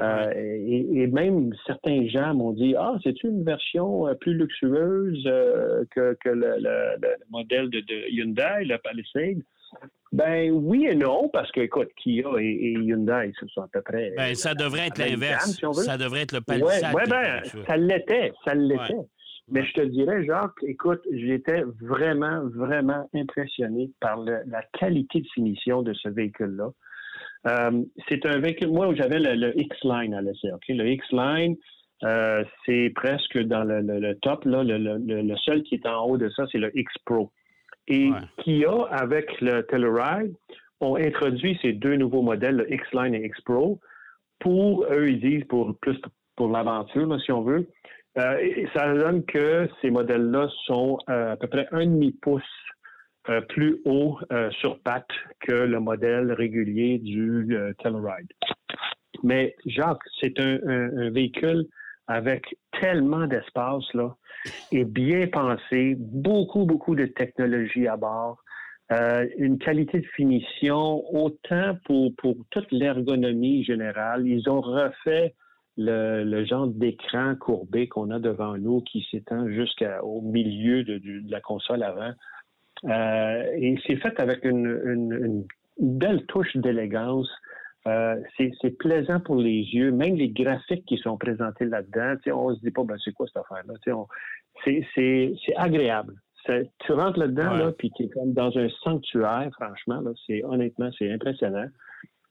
Euh, 0.00 0.32
et, 0.34 1.06
même 1.06 1.52
certains 1.66 2.08
gens 2.08 2.34
m'ont 2.34 2.52
dit 2.52 2.74
Ah, 2.76 2.96
c'est 3.04 3.22
une 3.22 3.44
version 3.44 4.08
euh, 4.08 4.14
plus 4.14 4.34
luxueuse 4.34 5.22
euh, 5.26 5.84
que, 5.94 6.16
le, 6.24 6.96
modèle 7.30 7.70
de, 7.70 8.10
Hyundai, 8.10 8.64
le 8.64 8.76
Palisade. 8.78 9.42
Ben 10.12 10.50
oui 10.50 10.86
et 10.88 10.94
non, 10.94 11.28
parce 11.28 11.50
que 11.52 11.60
écoute, 11.60 11.88
Kia 11.96 12.28
et, 12.40 12.72
Hyundai, 12.72 13.32
ce 13.38 13.46
sont 13.48 13.62
à 13.62 13.68
peu 13.68 13.82
près. 13.82 14.12
Ben, 14.16 14.34
ça 14.34 14.54
devrait 14.54 14.88
être 14.88 14.98
l'inverse. 14.98 15.60
ça 15.72 15.96
devrait 15.96 16.22
être 16.22 16.32
le 16.32 16.40
Palisade. 16.40 16.92
Oui, 16.92 17.02
ouais, 17.02 17.08
ben, 17.08 17.42
ça 17.66 17.76
l'était, 17.76 18.32
ça 18.44 18.54
l'était. 18.54 18.94
Mais 19.48 19.64
je 19.64 19.72
te 19.74 19.80
dirais, 19.82 20.24
Jacques, 20.24 20.62
écoute, 20.66 21.02
j'étais 21.12 21.62
vraiment, 21.80 22.48
vraiment 22.54 23.08
impressionné 23.14 23.90
par 24.00 24.18
la 24.24 24.62
qualité 24.78 25.20
de 25.20 25.26
finition 25.34 25.82
de 25.82 25.92
ce 25.92 26.08
véhicule-là. 26.08 26.70
Euh, 27.46 27.82
c'est 28.08 28.24
un 28.26 28.38
véhicule, 28.38 28.68
moi, 28.68 28.92
j'avais 28.94 29.18
le, 29.18 29.58
X-Line 29.58 30.14
à 30.14 30.22
l'essai. 30.22 30.48
Le 30.68 30.86
X-Line, 30.88 31.56
euh, 32.04 32.44
c'est 32.64 32.90
presque 32.94 33.38
dans 33.38 33.64
le, 33.64 34.14
top. 34.22 34.44
Là, 34.44 34.62
le, 34.64 35.36
seul 35.36 35.62
qui 35.62 35.74
est 35.76 35.86
en 35.86 36.06
haut 36.06 36.16
de 36.16 36.28
ça, 36.30 36.44
c'est 36.50 36.58
le 36.58 36.76
X-Pro. 36.76 37.30
Et 37.86 38.10
Kia, 38.38 38.86
avec 38.90 39.40
le 39.40 39.62
Telluride, 39.62 40.34
ont 40.80 40.96
introduit 40.96 41.58
ces 41.60 41.72
deux 41.72 41.96
nouveaux 41.96 42.22
modèles, 42.22 42.56
le 42.56 42.72
X-Line 42.72 43.14
et 43.14 43.26
X-Pro, 43.26 43.78
pour, 44.40 44.84
eux, 44.90 45.08
ils 45.08 45.20
disent, 45.20 45.44
pour 45.44 45.78
plus 45.78 46.00
pour 46.36 46.48
l'aventure, 46.48 47.20
si 47.20 47.30
on 47.30 47.42
veut. 47.42 47.68
Euh, 48.18 48.38
et 48.38 48.68
ça 48.74 48.92
donne 48.92 49.24
que 49.24 49.68
ces 49.80 49.90
modèles-là 49.90 50.48
sont 50.66 50.98
à 51.06 51.36
peu 51.36 51.46
près 51.46 51.68
un 51.72 51.86
demi 51.86 52.12
pouce 52.12 52.42
euh, 53.30 53.40
plus 53.40 53.80
haut 53.86 54.18
euh, 54.32 54.50
sur 54.50 54.78
patte 54.80 55.08
que 55.40 55.52
le 55.52 55.80
modèle 55.80 56.32
régulier 56.32 56.98
du 56.98 57.56
euh, 57.56 57.72
Telluride. 57.82 58.28
Mais 59.22 59.56
Jacques, 59.64 60.02
c'est 60.20 60.38
un, 60.38 61.08
véhicule 61.10 61.64
avec 62.06 62.44
tellement 62.82 63.26
d'espace 63.26 63.84
là 63.94 64.14
et 64.72 64.84
bien 64.84 65.26
pensé, 65.28 65.96
beaucoup 65.98 66.66
beaucoup 66.66 66.94
de 66.94 67.06
technologie 67.06 67.88
à 67.88 67.96
bord, 67.96 68.44
une 69.38 69.56
qualité 69.56 70.00
de 70.00 70.06
finition 70.08 71.02
autant 71.14 71.78
pour 71.86 72.14
pour 72.16 72.36
toute 72.50 72.70
l'ergonomie 72.70 73.64
générale. 73.64 74.26
Ils 74.26 74.50
ont 74.50 74.60
refait 74.60 75.34
le, 75.78 76.44
genre 76.44 76.66
d'écran 76.66 77.34
courbé 77.36 77.88
qu'on 77.88 78.10
a 78.10 78.18
devant 78.18 78.56
nous 78.58 78.82
qui 78.82 79.06
s'étend 79.10 79.48
jusqu'au 79.48 80.20
milieu 80.20 80.84
de, 80.84 81.00
la 81.30 81.40
console 81.40 81.82
avant. 81.82 82.12
Euh, 82.84 83.44
et 83.56 83.76
c'est 83.86 83.96
fait 83.96 84.18
avec 84.20 84.44
une, 84.44 85.46
belle 85.78 86.24
touche 86.26 86.56
d'élégance. 86.56 87.28
Euh, 87.86 88.16
c'est 88.38 88.78
plaisant 88.78 89.20
pour 89.20 89.36
les 89.36 89.60
yeux, 89.60 89.90
même 89.90 90.16
les 90.16 90.30
graphiques 90.30 90.86
qui 90.86 90.96
sont 90.98 91.18
présentés 91.18 91.66
là-dedans. 91.66 92.14
On 92.32 92.54
se 92.54 92.60
dit 92.60 92.70
pas, 92.70 92.84
ben, 92.84 92.96
c'est 93.04 93.12
quoi 93.12 93.26
cette 93.26 93.42
affaire-là? 93.44 93.74
C'est 94.94 95.56
agréable. 95.56 96.14
Tu 96.46 96.92
rentres 96.92 97.18
là-dedans, 97.18 97.54
là, 97.54 97.72
puis 97.72 97.90
tu 97.96 98.04
es 98.04 98.08
comme 98.08 98.32
dans 98.32 98.56
un 98.56 98.68
sanctuaire, 98.82 99.50
franchement. 99.58 100.00
Là, 100.00 100.12
honnêtement, 100.44 100.90
c'est 100.98 101.10
impressionnant. 101.10 101.68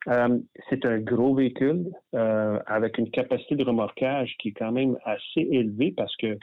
Euh, 0.08 0.38
c'est 0.70 0.86
un 0.86 1.00
gros 1.00 1.34
véhicule 1.34 1.92
euh, 2.14 2.60
avec 2.66 2.98
une 2.98 3.10
capacité 3.10 3.56
de 3.56 3.64
remorquage 3.64 4.36
qui 4.40 4.50
est 4.50 4.54
quand 4.54 4.72
même 4.72 4.98
assez 5.06 5.48
élevée 5.50 5.94
parce 5.96 6.16
que 6.18 6.38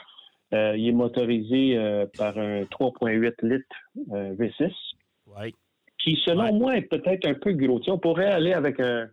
euh, 0.53 0.77
il 0.77 0.89
est 0.89 0.93
motorisé 0.93 1.79
par 2.17 2.37
un 2.39 2.63
3.8 2.63 3.35
litres 3.43 3.77
V6, 4.11 4.73
qui 5.99 6.21
selon 6.25 6.53
moi 6.55 6.77
est 6.77 6.83
peut-être 6.83 7.27
un 7.27 7.35
peu 7.35 7.53
gros. 7.53 7.81
on 7.89 7.99
pourrait 7.99 8.31
aller 8.31 8.53
avec 8.53 8.81
un, 8.81 9.09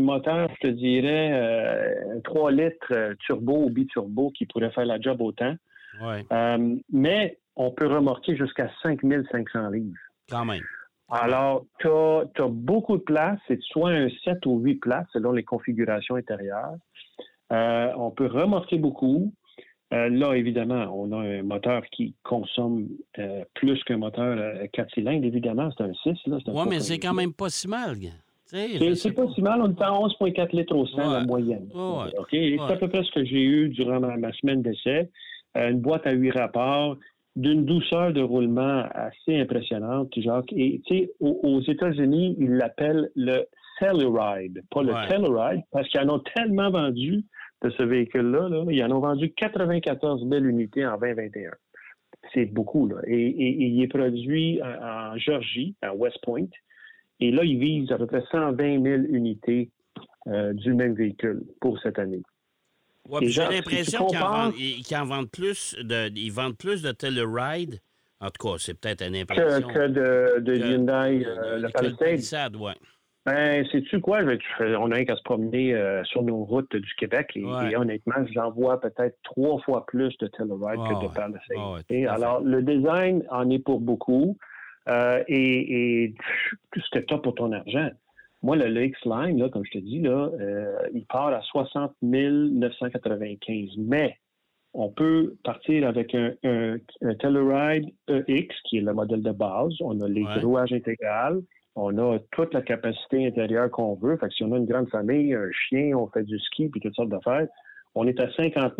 moteur, 0.00 0.50
je 0.56 0.68
te 0.68 0.72
dirais, 0.72 1.96
3 2.24 2.52
litres 2.52 3.14
turbo 3.20 3.64
ou 3.64 3.70
biturbo 3.70 4.30
qui 4.30 4.46
pourrait 4.46 4.70
faire 4.70 4.86
la 4.86 5.00
job 5.00 5.20
autant. 5.20 5.54
mais 6.92 7.38
on 7.56 7.70
peut 7.70 7.86
remorquer 7.86 8.36
jusqu'à 8.36 8.70
5500 8.82 9.70
livres. 9.70 9.96
Quand 10.28 10.44
même. 10.44 10.62
Alors, 11.10 11.66
tu 11.80 11.88
as, 11.88 12.48
beaucoup 12.48 12.96
de 12.96 13.02
place. 13.02 13.38
C'est 13.48 13.60
soit 13.62 13.90
un 13.90 14.08
7 14.24 14.46
ou 14.46 14.58
8 14.60 14.76
places 14.76 15.06
selon 15.12 15.32
les 15.32 15.42
configurations 15.42 16.14
intérieures. 16.14 16.76
Euh, 17.52 17.92
on 17.96 18.12
peut 18.12 18.26
remorquer 18.26 18.78
beaucoup. 18.78 19.32
Euh, 19.92 20.08
là, 20.08 20.34
évidemment, 20.34 20.86
on 20.94 21.10
a 21.12 21.18
un 21.18 21.42
moteur 21.42 21.82
qui 21.90 22.14
consomme 22.22 22.86
euh, 23.18 23.44
plus 23.54 23.82
qu'un 23.84 23.96
moteur 23.96 24.38
4 24.72 24.94
cylindres. 24.94 25.26
Évidemment, 25.26 25.70
c'est 25.76 25.84
un 25.84 25.92
6. 25.92 26.18
Oui, 26.26 26.64
mais 26.68 26.80
c'est 26.80 26.98
quand 26.98 27.14
même 27.14 27.32
pas 27.32 27.48
si 27.48 27.66
mal. 27.66 27.96
C'est 28.46 29.14
pas 29.14 29.26
si 29.34 29.42
mal. 29.42 29.60
On 29.62 29.70
est 29.70 29.82
à 29.82 29.90
11,4 29.90 30.56
litres 30.56 30.76
au 30.76 30.86
100 30.86 31.10
la 31.10 31.24
moyenne. 31.24 31.68
C'est 32.30 32.58
à 32.60 32.76
peu 32.76 32.88
près 32.88 33.02
ce 33.02 33.10
que 33.10 33.24
j'ai 33.24 33.42
eu 33.42 33.68
durant 33.68 34.00
ma 34.00 34.32
semaine 34.34 34.62
d'essai. 34.62 35.10
une 35.56 35.80
boîte 35.80 36.06
à 36.06 36.12
8 36.12 36.30
rapports 36.30 36.96
d'une 37.36 37.64
douceur 37.64 38.12
de 38.12 38.20
roulement 38.20 38.84
assez 38.92 39.40
impressionnante, 39.40 40.12
Jacques. 40.16 40.52
Et 40.52 40.80
tu 40.86 40.98
sais, 40.98 41.10
aux, 41.20 41.60
États-Unis, 41.60 42.36
ils 42.38 42.50
l'appellent 42.50 43.10
le 43.14 43.44
Telluride, 43.78 44.62
pas 44.70 44.82
le 44.82 44.92
Telluride, 45.08 45.62
parce 45.72 45.88
qu'ils 45.88 46.00
en 46.00 46.08
ont 46.10 46.22
tellement 46.34 46.70
vendu 46.70 47.24
de 47.62 47.70
ce 47.70 47.82
véhicule-là. 47.82 48.64
Ils 48.70 48.84
en 48.84 48.90
ont 48.92 49.00
vendu 49.00 49.32
94 49.32 50.24
belles 50.24 50.46
unités 50.46 50.86
en 50.86 50.98
2021. 50.98 51.50
C'est 52.34 52.46
beaucoup, 52.46 52.86
là. 52.88 52.96
Et, 53.06 53.66
il 53.66 53.82
est 53.82 53.88
produit 53.88 54.60
en, 54.62 55.16
Georgie, 55.16 55.74
à 55.82 55.94
West 55.94 56.18
Point. 56.22 56.46
Et 57.20 57.30
là, 57.30 57.44
il 57.44 57.58
vise 57.58 57.92
à 57.92 57.98
peu 57.98 58.06
près 58.06 58.22
120 58.30 58.82
000 58.82 59.02
unités 59.08 59.70
euh, 60.26 60.52
du 60.52 60.74
même 60.74 60.94
véhicule 60.94 61.42
pour 61.60 61.78
cette 61.80 61.98
année. 61.98 62.22
J'ai 63.22 63.42
l'impression 63.42 64.06
qu'ils 64.06 64.96
en, 64.96 65.04
vendent 65.04 65.30
plus 65.30 65.76
de, 65.80 66.10
ils 66.14 66.32
vendent 66.32 66.56
plus 66.56 66.82
de 66.82 66.92
Telluride. 66.92 67.80
En 68.20 68.28
tout 68.30 68.48
cas, 68.48 68.56
c'est 68.58 68.74
peut-être 68.74 69.02
une 69.02 69.16
impression. 69.16 69.66
Que, 69.68 69.88
de, 69.88 70.40
de 70.40 70.54
Hyundai, 70.54 71.24
euh, 71.26 71.58
le 71.58 71.96
Palisade. 71.96 72.54
oui. 72.56 72.72
Ben, 73.26 73.66
sais-tu 73.70 74.00
quoi? 74.00 74.20
On 74.60 74.90
a 74.90 74.94
rien 74.94 75.04
qu'à 75.04 75.16
se 75.16 75.22
promener 75.22 75.74
euh, 75.74 76.02
sur 76.04 76.22
nos 76.22 76.42
routes 76.44 76.74
du 76.74 76.94
Québec 76.94 77.32
et, 77.34 77.76
honnêtement, 77.76 78.24
j'en 78.32 78.50
vois 78.50 78.80
peut-être 78.80 79.18
trois 79.22 79.60
fois 79.60 79.84
plus 79.86 80.16
de 80.18 80.26
Telluride 80.28 80.80
que 80.88 81.02
de 81.06 81.12
Palisade. 81.12 81.84
et 81.90 82.06
alors, 82.06 82.40
le 82.40 82.62
design 82.62 83.22
en 83.30 83.50
est 83.50 83.58
pour 83.58 83.80
beaucoup 83.80 84.38
euh, 84.88 85.22
et, 85.28 86.04
et 86.04 86.14
c'est 86.92 87.06
top 87.06 87.22
pour 87.22 87.34
ton 87.34 87.52
argent? 87.52 87.90
Moi, 88.42 88.56
le, 88.56 88.84
X-Line, 88.84 89.38
là, 89.38 89.50
comme 89.50 89.64
je 89.66 89.72
te 89.72 89.78
dis, 89.78 90.00
là, 90.00 90.30
euh, 90.40 90.78
il 90.94 91.04
part 91.04 91.28
à 91.28 91.42
60 91.42 91.94
995. 92.00 93.76
Mais 93.76 94.18
on 94.72 94.88
peut 94.88 95.36
partir 95.44 95.86
avec 95.86 96.14
un, 96.14 96.32
un, 96.42 96.78
Telluride 97.18 97.90
EX, 98.08 98.54
qui 98.64 98.78
est 98.78 98.80
le 98.80 98.94
modèle 98.94 99.22
de 99.22 99.32
base. 99.32 99.74
On 99.80 100.00
a 100.00 100.08
les 100.08 100.24
rouages 100.40 100.72
intégral. 100.72 101.42
On 101.76 101.96
a 101.98 102.18
toute 102.32 102.52
la 102.52 102.62
capacité 102.62 103.26
intérieure 103.26 103.70
qu'on 103.70 103.94
veut. 103.94 104.16
Fait 104.16 104.28
que 104.28 104.34
si 104.34 104.44
on 104.44 104.52
a 104.52 104.58
une 104.58 104.66
grande 104.66 104.88
famille, 104.90 105.34
un 105.34 105.50
chien, 105.52 105.96
on 105.96 106.08
fait 106.08 106.24
du 106.24 106.38
ski 106.38 106.68
puis 106.68 106.80
toutes 106.80 106.94
sortes 106.94 107.10
d'affaires, 107.10 107.46
on 107.94 108.06
est 108.06 108.20
à 108.20 108.30
50 108.32 108.74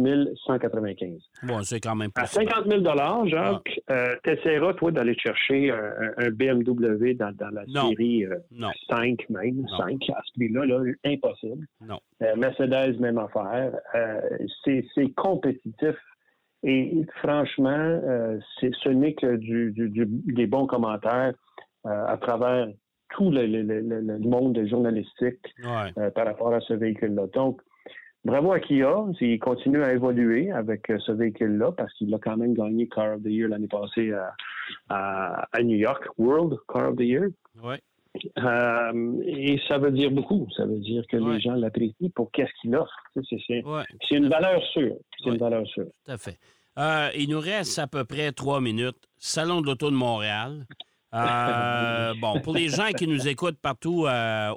195. 0.46 1.20
Bon, 1.42 1.62
c'est 1.62 1.80
quand 1.80 1.96
même 1.96 2.12
pas 2.12 2.22
À 2.22 2.26
50 2.26 2.66
000 2.66 2.82
Jacques, 3.26 3.80
ah. 3.88 3.92
euh, 3.92 4.16
t'essaieras, 4.22 4.74
toi, 4.74 4.92
d'aller 4.92 5.16
chercher 5.18 5.70
un, 5.70 6.30
BMW 6.30 7.14
dans, 7.14 7.34
la 7.52 7.64
série 7.66 8.24
5 8.88 9.26
euh, 9.30 9.34
même, 9.34 9.66
5 9.76 10.10
à 10.10 10.20
ce 10.24 10.32
prix-là, 10.34 10.64
là, 10.64 10.92
impossible. 11.04 11.66
Non. 11.84 11.98
Euh, 12.22 12.36
Mercedes, 12.36 13.00
même 13.00 13.18
affaire. 13.18 13.72
c'est 14.64 15.14
compétitif. 15.16 15.96
Et 16.62 17.06
franchement, 17.22 18.00
ce 18.60 18.88
n'est 18.90 19.14
que 19.14 19.36
du, 19.36 19.72
des 19.74 20.46
bons 20.46 20.66
commentaires 20.66 21.32
à 21.84 22.16
travers 22.20 22.68
tout 23.10 23.30
le, 23.30 24.18
monde 24.18 24.66
journalistique 24.66 25.54
par 26.14 26.26
rapport 26.26 26.54
à 26.54 26.60
ce 26.60 26.74
véhicule-là. 26.74 27.26
Donc, 27.34 27.60
Bravo 28.24 28.52
à 28.52 28.60
Kia. 28.60 29.06
Il 29.20 29.38
continue 29.38 29.82
à 29.82 29.92
évoluer 29.92 30.50
avec 30.50 30.90
euh, 30.90 30.98
ce 31.06 31.12
véhicule-là 31.12 31.72
parce 31.72 31.92
qu'il 31.94 32.14
a 32.14 32.18
quand 32.18 32.36
même 32.36 32.52
gagné 32.52 32.86
Car 32.88 33.16
of 33.16 33.22
the 33.22 33.26
Year 33.26 33.48
l'année 33.48 33.68
passée 33.68 34.12
à, 34.90 35.46
New 35.62 35.76
York, 35.76 36.06
World 36.18 36.58
Car 36.70 36.90
of 36.90 36.96
the 36.96 37.00
Year. 37.00 37.28
Euh, 38.38 39.22
et 39.24 39.58
ça 39.68 39.78
veut 39.78 39.92
dire 39.92 40.10
beaucoup. 40.10 40.46
Ça 40.54 40.66
veut 40.66 40.80
dire 40.80 41.02
que 41.08 41.16
les 41.16 41.40
gens 41.40 41.54
l'apprécient 41.54 42.10
pour 42.14 42.30
qu'est-ce 42.32 42.52
qu'il 42.60 42.76
offre. 42.76 42.92
C'est 43.30 44.16
une 44.16 44.28
valeur 44.28 44.62
sûre. 44.72 44.96
C'est 45.18 45.30
une 45.30 45.38
valeur 45.38 45.66
sûre. 45.68 45.88
Tout 46.04 46.12
à 46.12 46.18
fait. 46.18 46.38
Euh, 46.78 47.08
il 47.16 47.30
nous 47.30 47.40
reste 47.40 47.78
à 47.78 47.86
peu 47.86 48.04
près 48.04 48.32
trois 48.32 48.60
minutes. 48.60 48.98
Salon 49.16 49.60
de 49.60 49.66
l'Auto 49.66 49.90
de 49.90 49.96
Montréal. 49.96 50.66
Bon, 51.12 52.40
pour 52.40 52.54
les 52.54 52.68
gens 52.68 52.90
qui 52.96 53.06
nous 53.06 53.28
écoutent 53.28 53.58
partout 53.60 54.06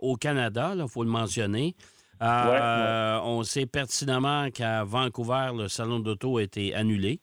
au 0.02 0.16
Canada, 0.16 0.74
il 0.76 0.88
faut 0.88 1.04
le 1.04 1.10
mentionner, 1.10 1.76
euh, 2.24 3.20
on 3.24 3.44
sait 3.44 3.66
pertinemment 3.66 4.50
qu'à 4.52 4.84
Vancouver, 4.84 5.52
le 5.58 5.68
salon 5.68 6.00
de 6.00 6.10
l'auto 6.10 6.38
a 6.38 6.44
été 6.44 6.74
annulé. 6.74 7.20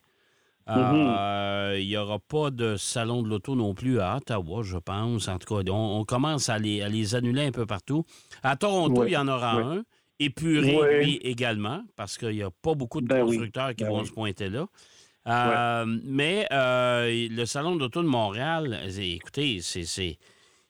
Euh, 0.68 1.75
mm-hmm. 1.75 1.80
Il 1.80 1.88
n'y 1.88 1.96
aura 1.96 2.18
pas 2.18 2.50
de 2.50 2.76
salon 2.76 3.22
de 3.22 3.28
l'auto 3.28 3.54
non 3.54 3.75
plus 3.75 3.99
à 4.00 4.16
Ottawa, 4.16 4.62
je 4.62 4.76
pense. 4.76 5.28
En 5.28 5.38
tout 5.38 5.54
cas, 5.54 5.70
on, 5.70 6.04
commence 6.04 6.49
à 6.49 6.58
les, 6.58 6.87
les, 6.88 7.14
annuler 7.14 7.46
un 7.46 7.50
peu 7.50 7.66
partout. 7.66 8.04
À 8.42 8.56
Toronto, 8.56 9.04
il 9.06 9.12
y 9.12 9.16
en 9.16 9.28
aura 9.28 9.54
un. 9.54 9.82
Et 10.18 10.28
puis 10.28 10.60
lui 10.60 11.16
également, 11.22 11.82
parce 11.96 12.18
qu'il 12.18 12.37
n'y 12.37 12.42
a 12.42 12.50
pas 12.50 12.75
beaucoup 12.75 13.00
de 13.00 13.06
ben 13.06 13.25
constructeurs 13.25 13.75
qui 13.75 13.84
ben 13.84 13.90
vont 13.90 14.04
se 14.04 14.12
pointer 14.12 14.50
là. 14.50 14.66
Euh, 15.30 15.84
mais 16.04 16.46
le 16.50 17.44
Salon 17.44 17.76
de 17.76 17.80
l'Auto 17.80 18.02
de 18.02 18.08
Montréal, 18.08 18.78
écoutez, 18.99 19.60
c'est 19.60 20.18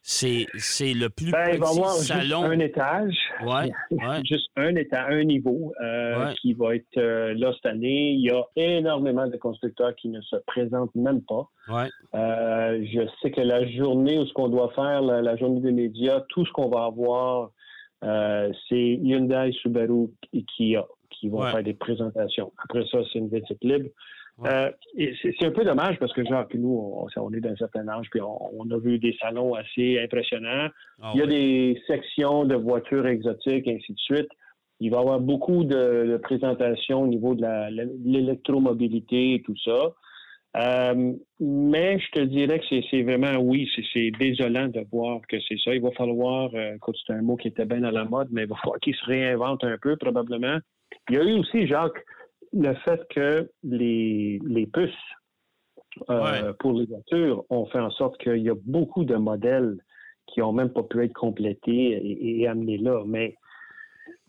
c'est, 0.03 0.47
c'est 0.57 0.95
le 0.95 1.11
plus 1.11 1.31
ben, 1.31 1.45
petit 1.45 1.57
il 1.57 1.61
va 1.61 1.89
salon. 1.89 2.43
Juste 2.43 2.53
un 2.53 2.59
étage. 2.61 3.17
Ouais, 3.45 3.71
juste 4.25 4.49
un 4.57 4.75
étage, 4.75 5.13
un 5.13 5.25
niveau 5.25 5.75
euh, 5.83 6.33
qui 6.41 6.55
va 6.55 6.75
être 6.75 6.97
euh, 6.97 7.35
là 7.37 7.53
cette 7.55 7.67
année. 7.67 8.13
Il 8.13 8.23
y 8.23 8.31
a 8.31 8.43
énormément 8.57 9.27
de 9.27 9.37
constructeurs 9.37 9.95
qui 9.97 10.09
ne 10.09 10.21
se 10.23 10.37
présentent 10.47 10.95
même 10.95 11.21
pas. 11.23 11.49
Ouais. 11.69 11.89
Euh, 12.15 12.83
je 12.91 13.07
sais 13.21 13.31
que 13.31 13.43
la 13.43 13.69
journée 13.71 14.19
où 14.19 14.27
ce 14.27 14.33
qu'on 14.33 14.49
doit 14.49 14.73
faire, 14.75 15.03
la, 15.03 15.37
journée 15.37 15.61
des 15.61 15.73
médias, 15.73 16.23
tout 16.31 16.47
ce 16.47 16.53
qu'on 16.53 16.71
va 16.71 16.85
avoir, 16.85 17.51
c'est 18.03 18.99
Hyundai, 19.03 19.53
Subaru 19.61 20.09
et 20.33 20.45
Kia 20.45 20.87
qui 21.11 21.29
vont 21.29 21.43
faire 21.43 21.63
des 21.63 21.75
présentations. 21.75 22.51
Après 22.65 22.85
ça, 22.91 22.99
c'est 23.13 23.19
une 23.19 23.29
visite 23.29 23.63
libre. 23.63 23.91
Euh, 24.47 24.71
c'est 24.97 25.45
un 25.45 25.51
peu 25.51 25.65
dommage 25.65 25.99
parce 25.99 26.13
que, 26.13 26.25
genre, 26.25 26.47
nous, 26.55 27.09
on, 27.17 27.33
est 27.33 27.41
d'un 27.41 27.57
certain 27.57 27.87
âge, 27.89 28.07
puis 28.11 28.21
on, 28.21 28.71
a 28.71 28.79
vu 28.79 28.99
des 28.99 29.17
salons 29.21 29.55
assez 29.55 30.01
impressionnants. 30.01 30.69
Ah 31.03 31.13
Il 31.15 31.21
y 31.21 31.23
a 31.23 31.27
des 31.27 31.83
sections 31.87 32.45
de 32.45 32.55
voitures 32.55 33.07
exotiques, 33.07 33.67
et 33.67 33.77
ainsi 33.77 33.93
de 33.93 33.99
suite. 33.99 34.29
Il 34.83 34.91
va 34.91 34.97
y 34.97 35.01
avoir 35.01 35.21
beaucoup 35.21 35.65
de, 35.65 36.19
présentations 36.23 37.03
au 37.03 37.07
niveau 37.07 37.35
de 37.35 37.47
l'électromobilité 38.05 39.35
et 39.35 39.43
tout 39.43 39.57
ça. 39.63 39.93
Euh, 40.57 41.13
mais 41.39 41.99
je 42.01 42.11
te 42.11 42.21
dirais 42.21 42.59
que 42.59 42.65
c'est 42.91 43.03
vraiment, 43.03 43.39
oui, 43.41 43.71
c'est 43.93 44.11
désolant 44.19 44.69
de 44.69 44.85
voir 44.91 45.21
que 45.29 45.37
c'est 45.49 45.59
ça. 45.63 45.75
Il 45.75 45.83
va 45.83 45.93
falloir, 45.93 46.51
euh, 46.55 46.77
c'est 47.07 47.13
un 47.13 47.23
mot 47.23 47.37
qui 47.37 47.49
était 47.49 47.67
bien 47.67 47.85
à 47.85 47.93
la 47.93 48.05
mode, 48.05 48.29
mais 48.33 48.43
il 48.43 48.49
va 48.49 48.57
falloir 48.57 48.81
qu'il 48.81 48.95
se 48.95 49.05
réinvente 49.05 49.63
un 49.65 49.77
peu, 49.81 49.97
probablement. 49.97 50.59
Il 51.09 51.17
y 51.17 51.19
a 51.19 51.23
eu 51.23 51.39
aussi, 51.39 51.67
Jacques, 51.67 52.05
le 52.53 52.75
fait 52.75 53.01
que 53.15 53.51
les, 53.63 54.41
les 54.45 54.67
puces 54.67 54.91
euh, 56.09 56.53
pour 56.59 56.73
les 56.73 56.87
voitures 56.87 57.45
ont 57.51 57.67
fait 57.67 57.81
en 57.81 57.91
sorte 57.91 58.17
qu'il 58.23 58.39
y 58.39 58.51
a 58.51 58.55
beaucoup 58.65 59.05
de 59.05 59.17
modèles 59.17 59.77
qui 60.27 60.41
n'ont 60.41 60.53
même 60.53 60.71
pas 60.71 60.83
pu 60.85 61.05
être 61.05 61.13
complétés 61.13 62.41
et, 62.41 62.47
amenés 62.47 62.79
là. 62.79 63.03
Mais 63.07 63.35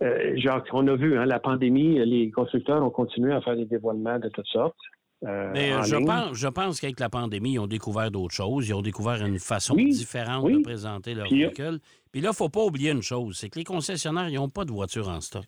euh, 0.01 0.33
Jacques, 0.37 0.67
on 0.73 0.87
a 0.87 0.95
vu, 0.95 1.17
hein, 1.17 1.25
la 1.25 1.39
pandémie, 1.39 2.03
les 2.03 2.31
constructeurs 2.31 2.83
ont 2.83 2.89
continué 2.89 3.33
à 3.33 3.41
faire 3.41 3.55
des 3.55 3.65
dévoilements 3.65 4.17
de 4.17 4.29
toutes 4.29 4.47
sortes. 4.47 4.75
Euh, 5.23 5.51
Mais 5.53 5.71
je 5.83 5.97
pense, 5.97 6.35
je 6.35 6.47
pense 6.47 6.81
qu'avec 6.81 6.99
la 6.99 7.09
pandémie, 7.09 7.53
ils 7.53 7.59
ont 7.59 7.67
découvert 7.67 8.09
d'autres 8.09 8.33
choses. 8.33 8.67
Ils 8.67 8.73
ont 8.73 8.81
découvert 8.81 9.23
une 9.23 9.37
façon 9.37 9.75
différente 9.75 10.51
de 10.51 10.63
présenter 10.63 11.13
leur 11.13 11.29
véhicule. 11.29 11.79
Puis 12.11 12.21
là, 12.21 12.29
il 12.29 12.31
ne 12.31 12.35
faut 12.35 12.49
pas 12.49 12.63
oublier 12.63 12.89
une 12.89 13.03
chose, 13.03 13.37
c'est 13.37 13.49
que 13.49 13.59
les 13.59 13.65
concessionnaires, 13.65 14.29
ils 14.29 14.35
n'ont 14.35 14.49
pas 14.49 14.65
de 14.65 14.71
voitures 14.71 15.09
en 15.09 15.21
stock. 15.21 15.45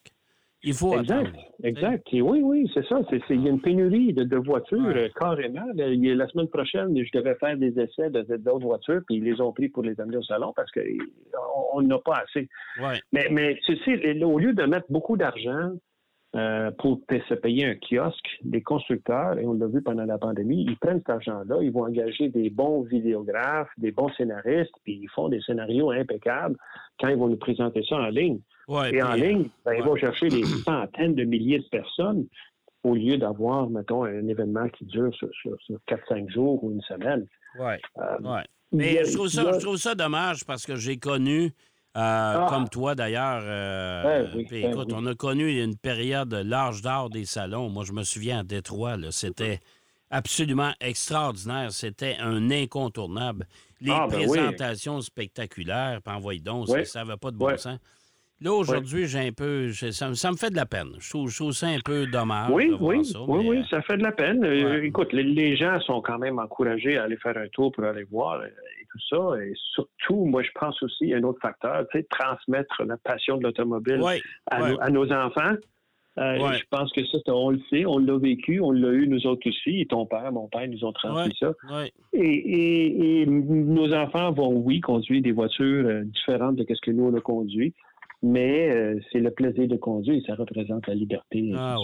Il 0.63 0.73
faut 0.73 0.97
exact, 0.97 1.35
Exact. 1.61 2.07
oui, 2.13 2.39
oui, 2.41 2.71
c'est 2.73 2.85
ça. 2.85 3.01
il 3.29 3.41
y 3.41 3.47
a 3.47 3.51
une 3.51 3.59
pénurie 3.59 4.13
de, 4.13 4.37
voitures 4.37 4.95
euh, 4.95 5.09
carrément. 5.19 5.65
la 5.75 6.27
semaine 6.29 6.47
prochaine, 6.47 6.97
je 6.97 7.17
devais 7.17 7.35
faire 7.35 7.57
des 7.57 7.77
essais 7.77 8.09
d'autres 8.09 8.65
voitures, 8.65 9.01
puis 9.05 9.17
ils 9.17 9.23
les 9.23 9.41
ont 9.41 9.51
pris 9.51 9.67
pour 9.67 9.83
les 9.83 9.99
amener 9.99 10.17
au 10.17 10.23
salon 10.23 10.53
parce 10.55 10.71
qu'on 10.71 11.81
n'a 11.81 11.99
pas 11.99 12.23
assez. 12.23 12.47
Mais, 13.11 13.27
mais 13.29 13.59
tu 13.65 13.77
sais, 13.83 14.23
au 14.23 14.39
lieu 14.39 14.53
de 14.53 14.63
mettre 14.63 14.85
beaucoup 14.89 15.17
d'argent 15.17 15.71
euh, 16.35 16.71
pour 16.79 17.01
se 17.09 17.33
payer 17.33 17.65
un 17.65 17.75
kiosque, 17.75 18.39
les 18.43 18.61
constructeurs, 18.61 19.37
et 19.37 19.45
on 19.45 19.53
l'a 19.53 19.67
vu 19.67 19.81
pendant 19.81 20.05
la 20.05 20.17
pandémie, 20.17 20.65
ils 20.67 20.77
prennent 20.77 20.99
cet 20.99 21.09
argent-là, 21.09 21.57
ils 21.61 21.71
vont 21.71 21.85
engager 21.85 22.29
des 22.29 22.49
bons 22.49 22.83
vidéographes, 22.83 23.69
des 23.77 23.91
bons 23.91 24.09
scénaristes, 24.13 24.73
puis 24.83 24.99
ils 25.03 25.09
font 25.09 25.27
des 25.27 25.41
scénarios 25.41 25.91
impeccables 25.91 26.55
quand 26.99 27.09
ils 27.09 27.17
vont 27.17 27.27
nous 27.27 27.37
présenter 27.37 27.83
ça 27.87 27.97
en 27.97 28.07
ligne 28.07 28.39
et 28.69 29.01
en 29.01 29.13
ligne, 29.13 29.49
ben, 29.65 29.73
ils 29.73 29.83
vont 29.83 29.95
chercher 29.95 30.29
des 30.29 30.43
centaines 30.65 31.15
de 31.15 31.23
milliers 31.23 31.59
de 31.59 31.69
personnes 31.69 32.25
au 32.83 32.95
lieu 32.95 33.17
d'avoir, 33.17 33.69
mettons, 33.69 34.03
un 34.03 34.27
événement 34.27 34.67
qui 34.69 34.85
dure 34.85 35.11
sur, 35.15 35.29
4-5 35.87 36.29
jours 36.29 36.63
ou 36.63 36.71
une 36.71 36.81
semaine. 36.81 37.25
Oui. 37.57 37.73
Euh, 37.97 38.41
mais 38.71 39.05
je, 39.05 39.13
trouve 39.59 39.77
ça, 39.77 39.95
dommage 39.95 40.45
parce 40.45 40.65
que 40.65 40.75
j'ai 40.75 40.97
connu, 40.97 41.45
euh, 41.45 41.51
ah. 41.95 42.47
comme 42.49 42.67
toi 42.67 42.95
d'ailleurs, 42.95 43.43
euh, 43.45 44.25
ben 44.33 44.45
ben 44.49 44.71
écoute, 44.71 44.91
on 44.93 45.05
a 45.05 45.13
connu 45.13 45.61
une 45.61 45.77
période 45.77 46.33
large 46.33 46.81
d'art 46.81 47.09
des 47.09 47.25
salons. 47.25 47.69
Moi, 47.69 47.83
je 47.85 47.93
me 47.93 48.03
souviens 48.03 48.39
à 48.39 48.43
Détroit, 48.43 48.97
c'était 49.11 49.59
absolument 50.09 50.71
extraordinaire. 50.81 51.71
C'était 51.71 52.17
un 52.19 52.49
incontournable. 52.51 53.47
Les 53.79 53.91
ah, 53.91 54.07
présentations 54.09 55.01
spectaculaires, 55.01 56.01
puis 56.03 56.15
envoyez 56.15 56.41
donc, 56.41 56.67
ça 56.85 57.03
n'avait 57.03 57.17
pas 57.17 57.31
de 57.31 57.37
bon 57.37 57.55
sens. 57.57 57.79
Là, 58.43 58.51
aujourd'hui, 58.51 59.07
j'ai 59.07 59.19
un 59.19 59.31
peu. 59.31 59.71
Ça, 59.71 60.09
me 60.09 60.35
fait 60.35 60.49
de 60.49 60.55
la 60.57 60.65
peine. 60.65 60.89
Je 60.99 61.09
trouve, 61.09 61.53
ça 61.53 61.67
un 61.67 61.79
peu 61.79 62.05
dommage. 62.07 62.49
Oui, 62.51 62.75
oui, 62.77 63.05
ça, 63.05 63.21
oui, 63.25 63.45
oui, 63.47 63.65
ça 63.69 63.81
fait 63.83 63.95
de 63.95 64.03
la 64.03 64.11
peine. 64.11 64.43
Euh, 64.43 64.83
écoute, 64.83 65.13
les, 65.13 65.55
gens 65.55 65.79
sont 65.79 66.01
quand 66.01 66.17
même 66.17 66.39
encouragés 66.39 66.97
à 66.97 67.03
aller 67.03 67.15
faire 67.15 67.37
un 67.37 67.47
tour 67.47 67.71
pour 67.71 67.85
aller 67.85 68.03
voir 68.03 68.41
euh, 68.41 68.47
et 68.47 68.85
tout 68.91 68.99
ça. 69.09 69.41
Et 69.41 69.53
surtout, 69.73 70.25
moi, 70.25 70.43
je 70.43 70.49
pense 70.59 70.81
aussi 70.83 71.13
à 71.13 71.17
un 71.17 71.23
autre 71.23 71.39
facteur, 71.41 71.85
tu 71.89 71.99
sais, 71.99 72.07
transmettre 72.09 72.83
la 72.85 72.97
passion 72.97 73.37
de 73.37 73.43
l'automobile 73.43 74.01
à, 74.51 74.89
nos 74.89 75.09
enfants. 75.13 75.53
Euh, 76.19 76.37
je 76.53 76.63
pense 76.69 76.91
que 76.91 77.03
ça, 77.05 77.19
on 77.27 77.51
le 77.51 77.61
sait, 77.69 77.85
on 77.85 77.97
l'a 77.97 78.17
vécu, 78.17 78.59
on 78.59 78.71
l'a 78.71 78.89
eu 78.89 79.07
nous 79.07 79.25
autres 79.25 79.47
aussi. 79.47 79.79
Et 79.79 79.85
ton 79.85 80.05
père, 80.05 80.33
mon 80.33 80.49
père 80.49 80.67
nous 80.67 80.83
ont 80.83 80.91
transmis 80.91 81.33
ça. 81.39 81.53
Et, 82.11 83.25
nos 83.25 83.93
enfants 83.93 84.33
vont, 84.33 84.51
oui, 84.51 84.81
conduire 84.81 85.21
des 85.21 85.31
voitures 85.31 86.03
différentes 86.03 86.57
de 86.57 86.65
ce 86.69 86.81
que 86.81 86.91
nous, 86.91 87.05
on 87.05 87.15
a 87.15 87.21
conduit 87.21 87.73
mais 88.23 88.69
euh, 88.69 88.99
c'est 89.11 89.19
le 89.19 89.31
plaisir 89.31 89.67
de 89.67 89.75
conduire 89.75 90.15
et 90.15 90.23
ça 90.25 90.35
représente 90.35 90.87
la 90.87 90.95
liberté 90.95 91.51
ah 91.55 91.75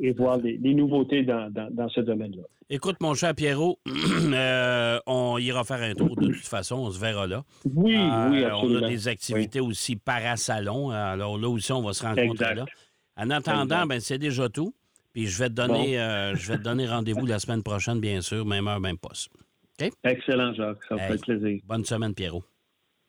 et, 0.00 0.12
voir 0.12 0.38
des, 0.38 0.56
nouveautés 0.72 1.24
dans, 1.24 1.88
ce 1.88 2.00
domaine-là. 2.00 2.44
Écoute, 2.70 2.96
mon 3.00 3.14
cher 3.14 3.34
Pierrot, 3.34 3.80
euh, 4.32 4.98
on 5.06 5.36
ira 5.38 5.64
faire 5.64 5.82
un 5.82 5.94
tour 5.94 6.16
de 6.16 6.28
toute 6.28 6.46
façon, 6.46 6.76
on 6.76 6.90
se 6.90 7.00
verra 7.00 7.26
là. 7.26 7.44
Oui, 7.74 7.96
euh, 7.96 8.30
oui, 8.30 8.44
absolument. 8.44 8.80
On 8.80 8.84
a 8.84 8.88
des 8.88 9.08
activités 9.08 9.60
aussi 9.60 9.96
parasalon, 9.96 10.90
alors 10.90 11.36
là 11.38 11.48
aussi, 11.48 11.72
on 11.72 11.82
va 11.82 11.92
se 11.92 12.04
rencontrer 12.04 12.54
là. 12.54 12.64
En 13.16 13.30
attendant, 13.30 13.86
ben, 13.86 14.00
c'est 14.00 14.18
déjà 14.18 14.48
tout. 14.48 14.74
Puis 15.12 15.26
je 15.26 15.38
vais 15.38 15.48
te 15.48 15.54
donner, 15.54 15.94
je 16.34 16.52
vais 16.52 16.58
te 16.58 16.62
donner 16.62 16.86
rendez-vous 16.86 17.26
la 17.26 17.38
semaine 17.40 17.62
prochaine, 17.62 18.00
bien 18.00 18.20
sûr, 18.20 18.46
même 18.46 18.68
heure, 18.68 18.80
même 18.80 18.98
poste. 18.98 19.30
Excellent, 20.04 20.54
Jacques. 20.54 20.78
Ça 20.88 20.94
me 20.94 21.00
fait 21.00 21.20
plaisir. 21.20 21.60
Bonne 21.66 21.84
semaine, 21.84 22.14
Pierrot. 22.14 22.44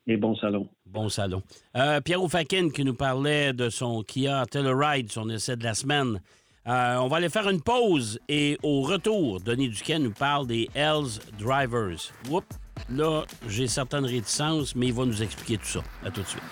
Et 0.07 0.17
bon 0.17 0.35
salon. 0.35 0.67
Bon 0.85 1.09
salon. 1.09 1.41
Euh, 1.75 1.99
Pierre 2.01 2.21
Oufakin 2.21 2.69
qui 2.69 2.85
nous 2.85 2.93
parlait 2.93 3.53
de 3.53 3.69
son 3.69 4.03
Kia 4.03 4.45
Telluride, 4.45 5.11
son 5.11 5.29
essai 5.29 5.55
de 5.55 5.63
la 5.63 5.73
semaine. 5.73 6.21
Euh, 6.67 6.97
on 6.97 7.07
va 7.07 7.17
aller 7.17 7.29
faire 7.29 7.47
une 7.49 7.61
pause 7.61 8.19
et 8.27 8.57
au 8.63 8.81
retour, 8.81 9.39
Denis 9.39 9.69
Duquet 9.69 9.99
nous 9.99 10.11
parle 10.11 10.47
des 10.47 10.67
Hells 10.73 11.19
Drivers. 11.37 12.11
Oups, 12.29 12.47
là, 12.89 13.23
j'ai 13.47 13.67
certaines 13.67 14.05
réticences, 14.05 14.75
mais 14.75 14.87
il 14.87 14.93
va 14.93 15.05
nous 15.05 15.21
expliquer 15.21 15.57
tout 15.57 15.65
ça. 15.65 15.83
À 16.03 16.09
tout 16.09 16.21
de 16.21 16.27
suite. 16.27 16.43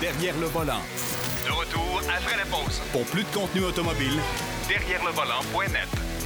Derrière 0.00 0.38
le 0.38 0.46
volant. 0.46 0.80
De 1.46 1.52
retour 1.52 2.00
après 2.08 2.36
la 2.36 2.44
pause. 2.44 2.80
Pour 2.92 3.04
plus 3.06 3.22
de 3.22 3.28
contenu 3.28 3.64
automobile, 3.64 4.18
derrière 4.68 5.04
le 5.04 5.12
volant.net. 5.12 6.17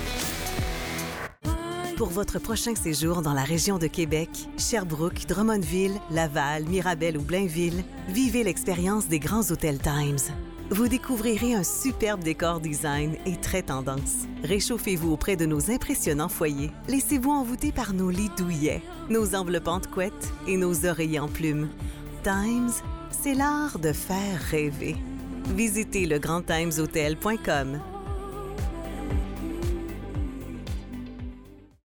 Pour 2.02 2.10
votre 2.10 2.40
prochain 2.40 2.74
séjour 2.74 3.22
dans 3.22 3.32
la 3.32 3.44
région 3.44 3.78
de 3.78 3.86
Québec, 3.86 4.28
Sherbrooke, 4.58 5.24
Drummondville, 5.28 6.00
Laval, 6.10 6.64
Mirabel 6.64 7.16
ou 7.16 7.22
Blainville, 7.22 7.84
vivez 8.08 8.42
l'expérience 8.42 9.06
des 9.06 9.20
grands 9.20 9.52
hôtels 9.52 9.78
Times. 9.78 10.34
Vous 10.70 10.88
découvrirez 10.88 11.54
un 11.54 11.62
superbe 11.62 12.24
décor 12.24 12.58
design 12.58 13.14
et 13.24 13.36
très 13.36 13.62
tendance. 13.62 14.26
Réchauffez-vous 14.42 15.12
auprès 15.12 15.36
de 15.36 15.46
nos 15.46 15.70
impressionnants 15.70 16.28
foyers. 16.28 16.72
Laissez-vous 16.88 17.30
envoûter 17.30 17.70
par 17.70 17.92
nos 17.92 18.10
lits 18.10 18.32
douillets, 18.36 18.82
nos 19.08 19.36
enveloppantes 19.36 19.86
couettes 19.86 20.32
et 20.48 20.56
nos 20.56 20.84
oreillers 20.84 21.20
en 21.20 21.28
plumes. 21.28 21.68
Times, 22.24 22.72
c'est 23.12 23.34
l'art 23.34 23.78
de 23.78 23.92
faire 23.92 24.40
rêver. 24.50 24.96
Visitez 25.54 26.06
legrandtimeshotel.com. 26.06 27.91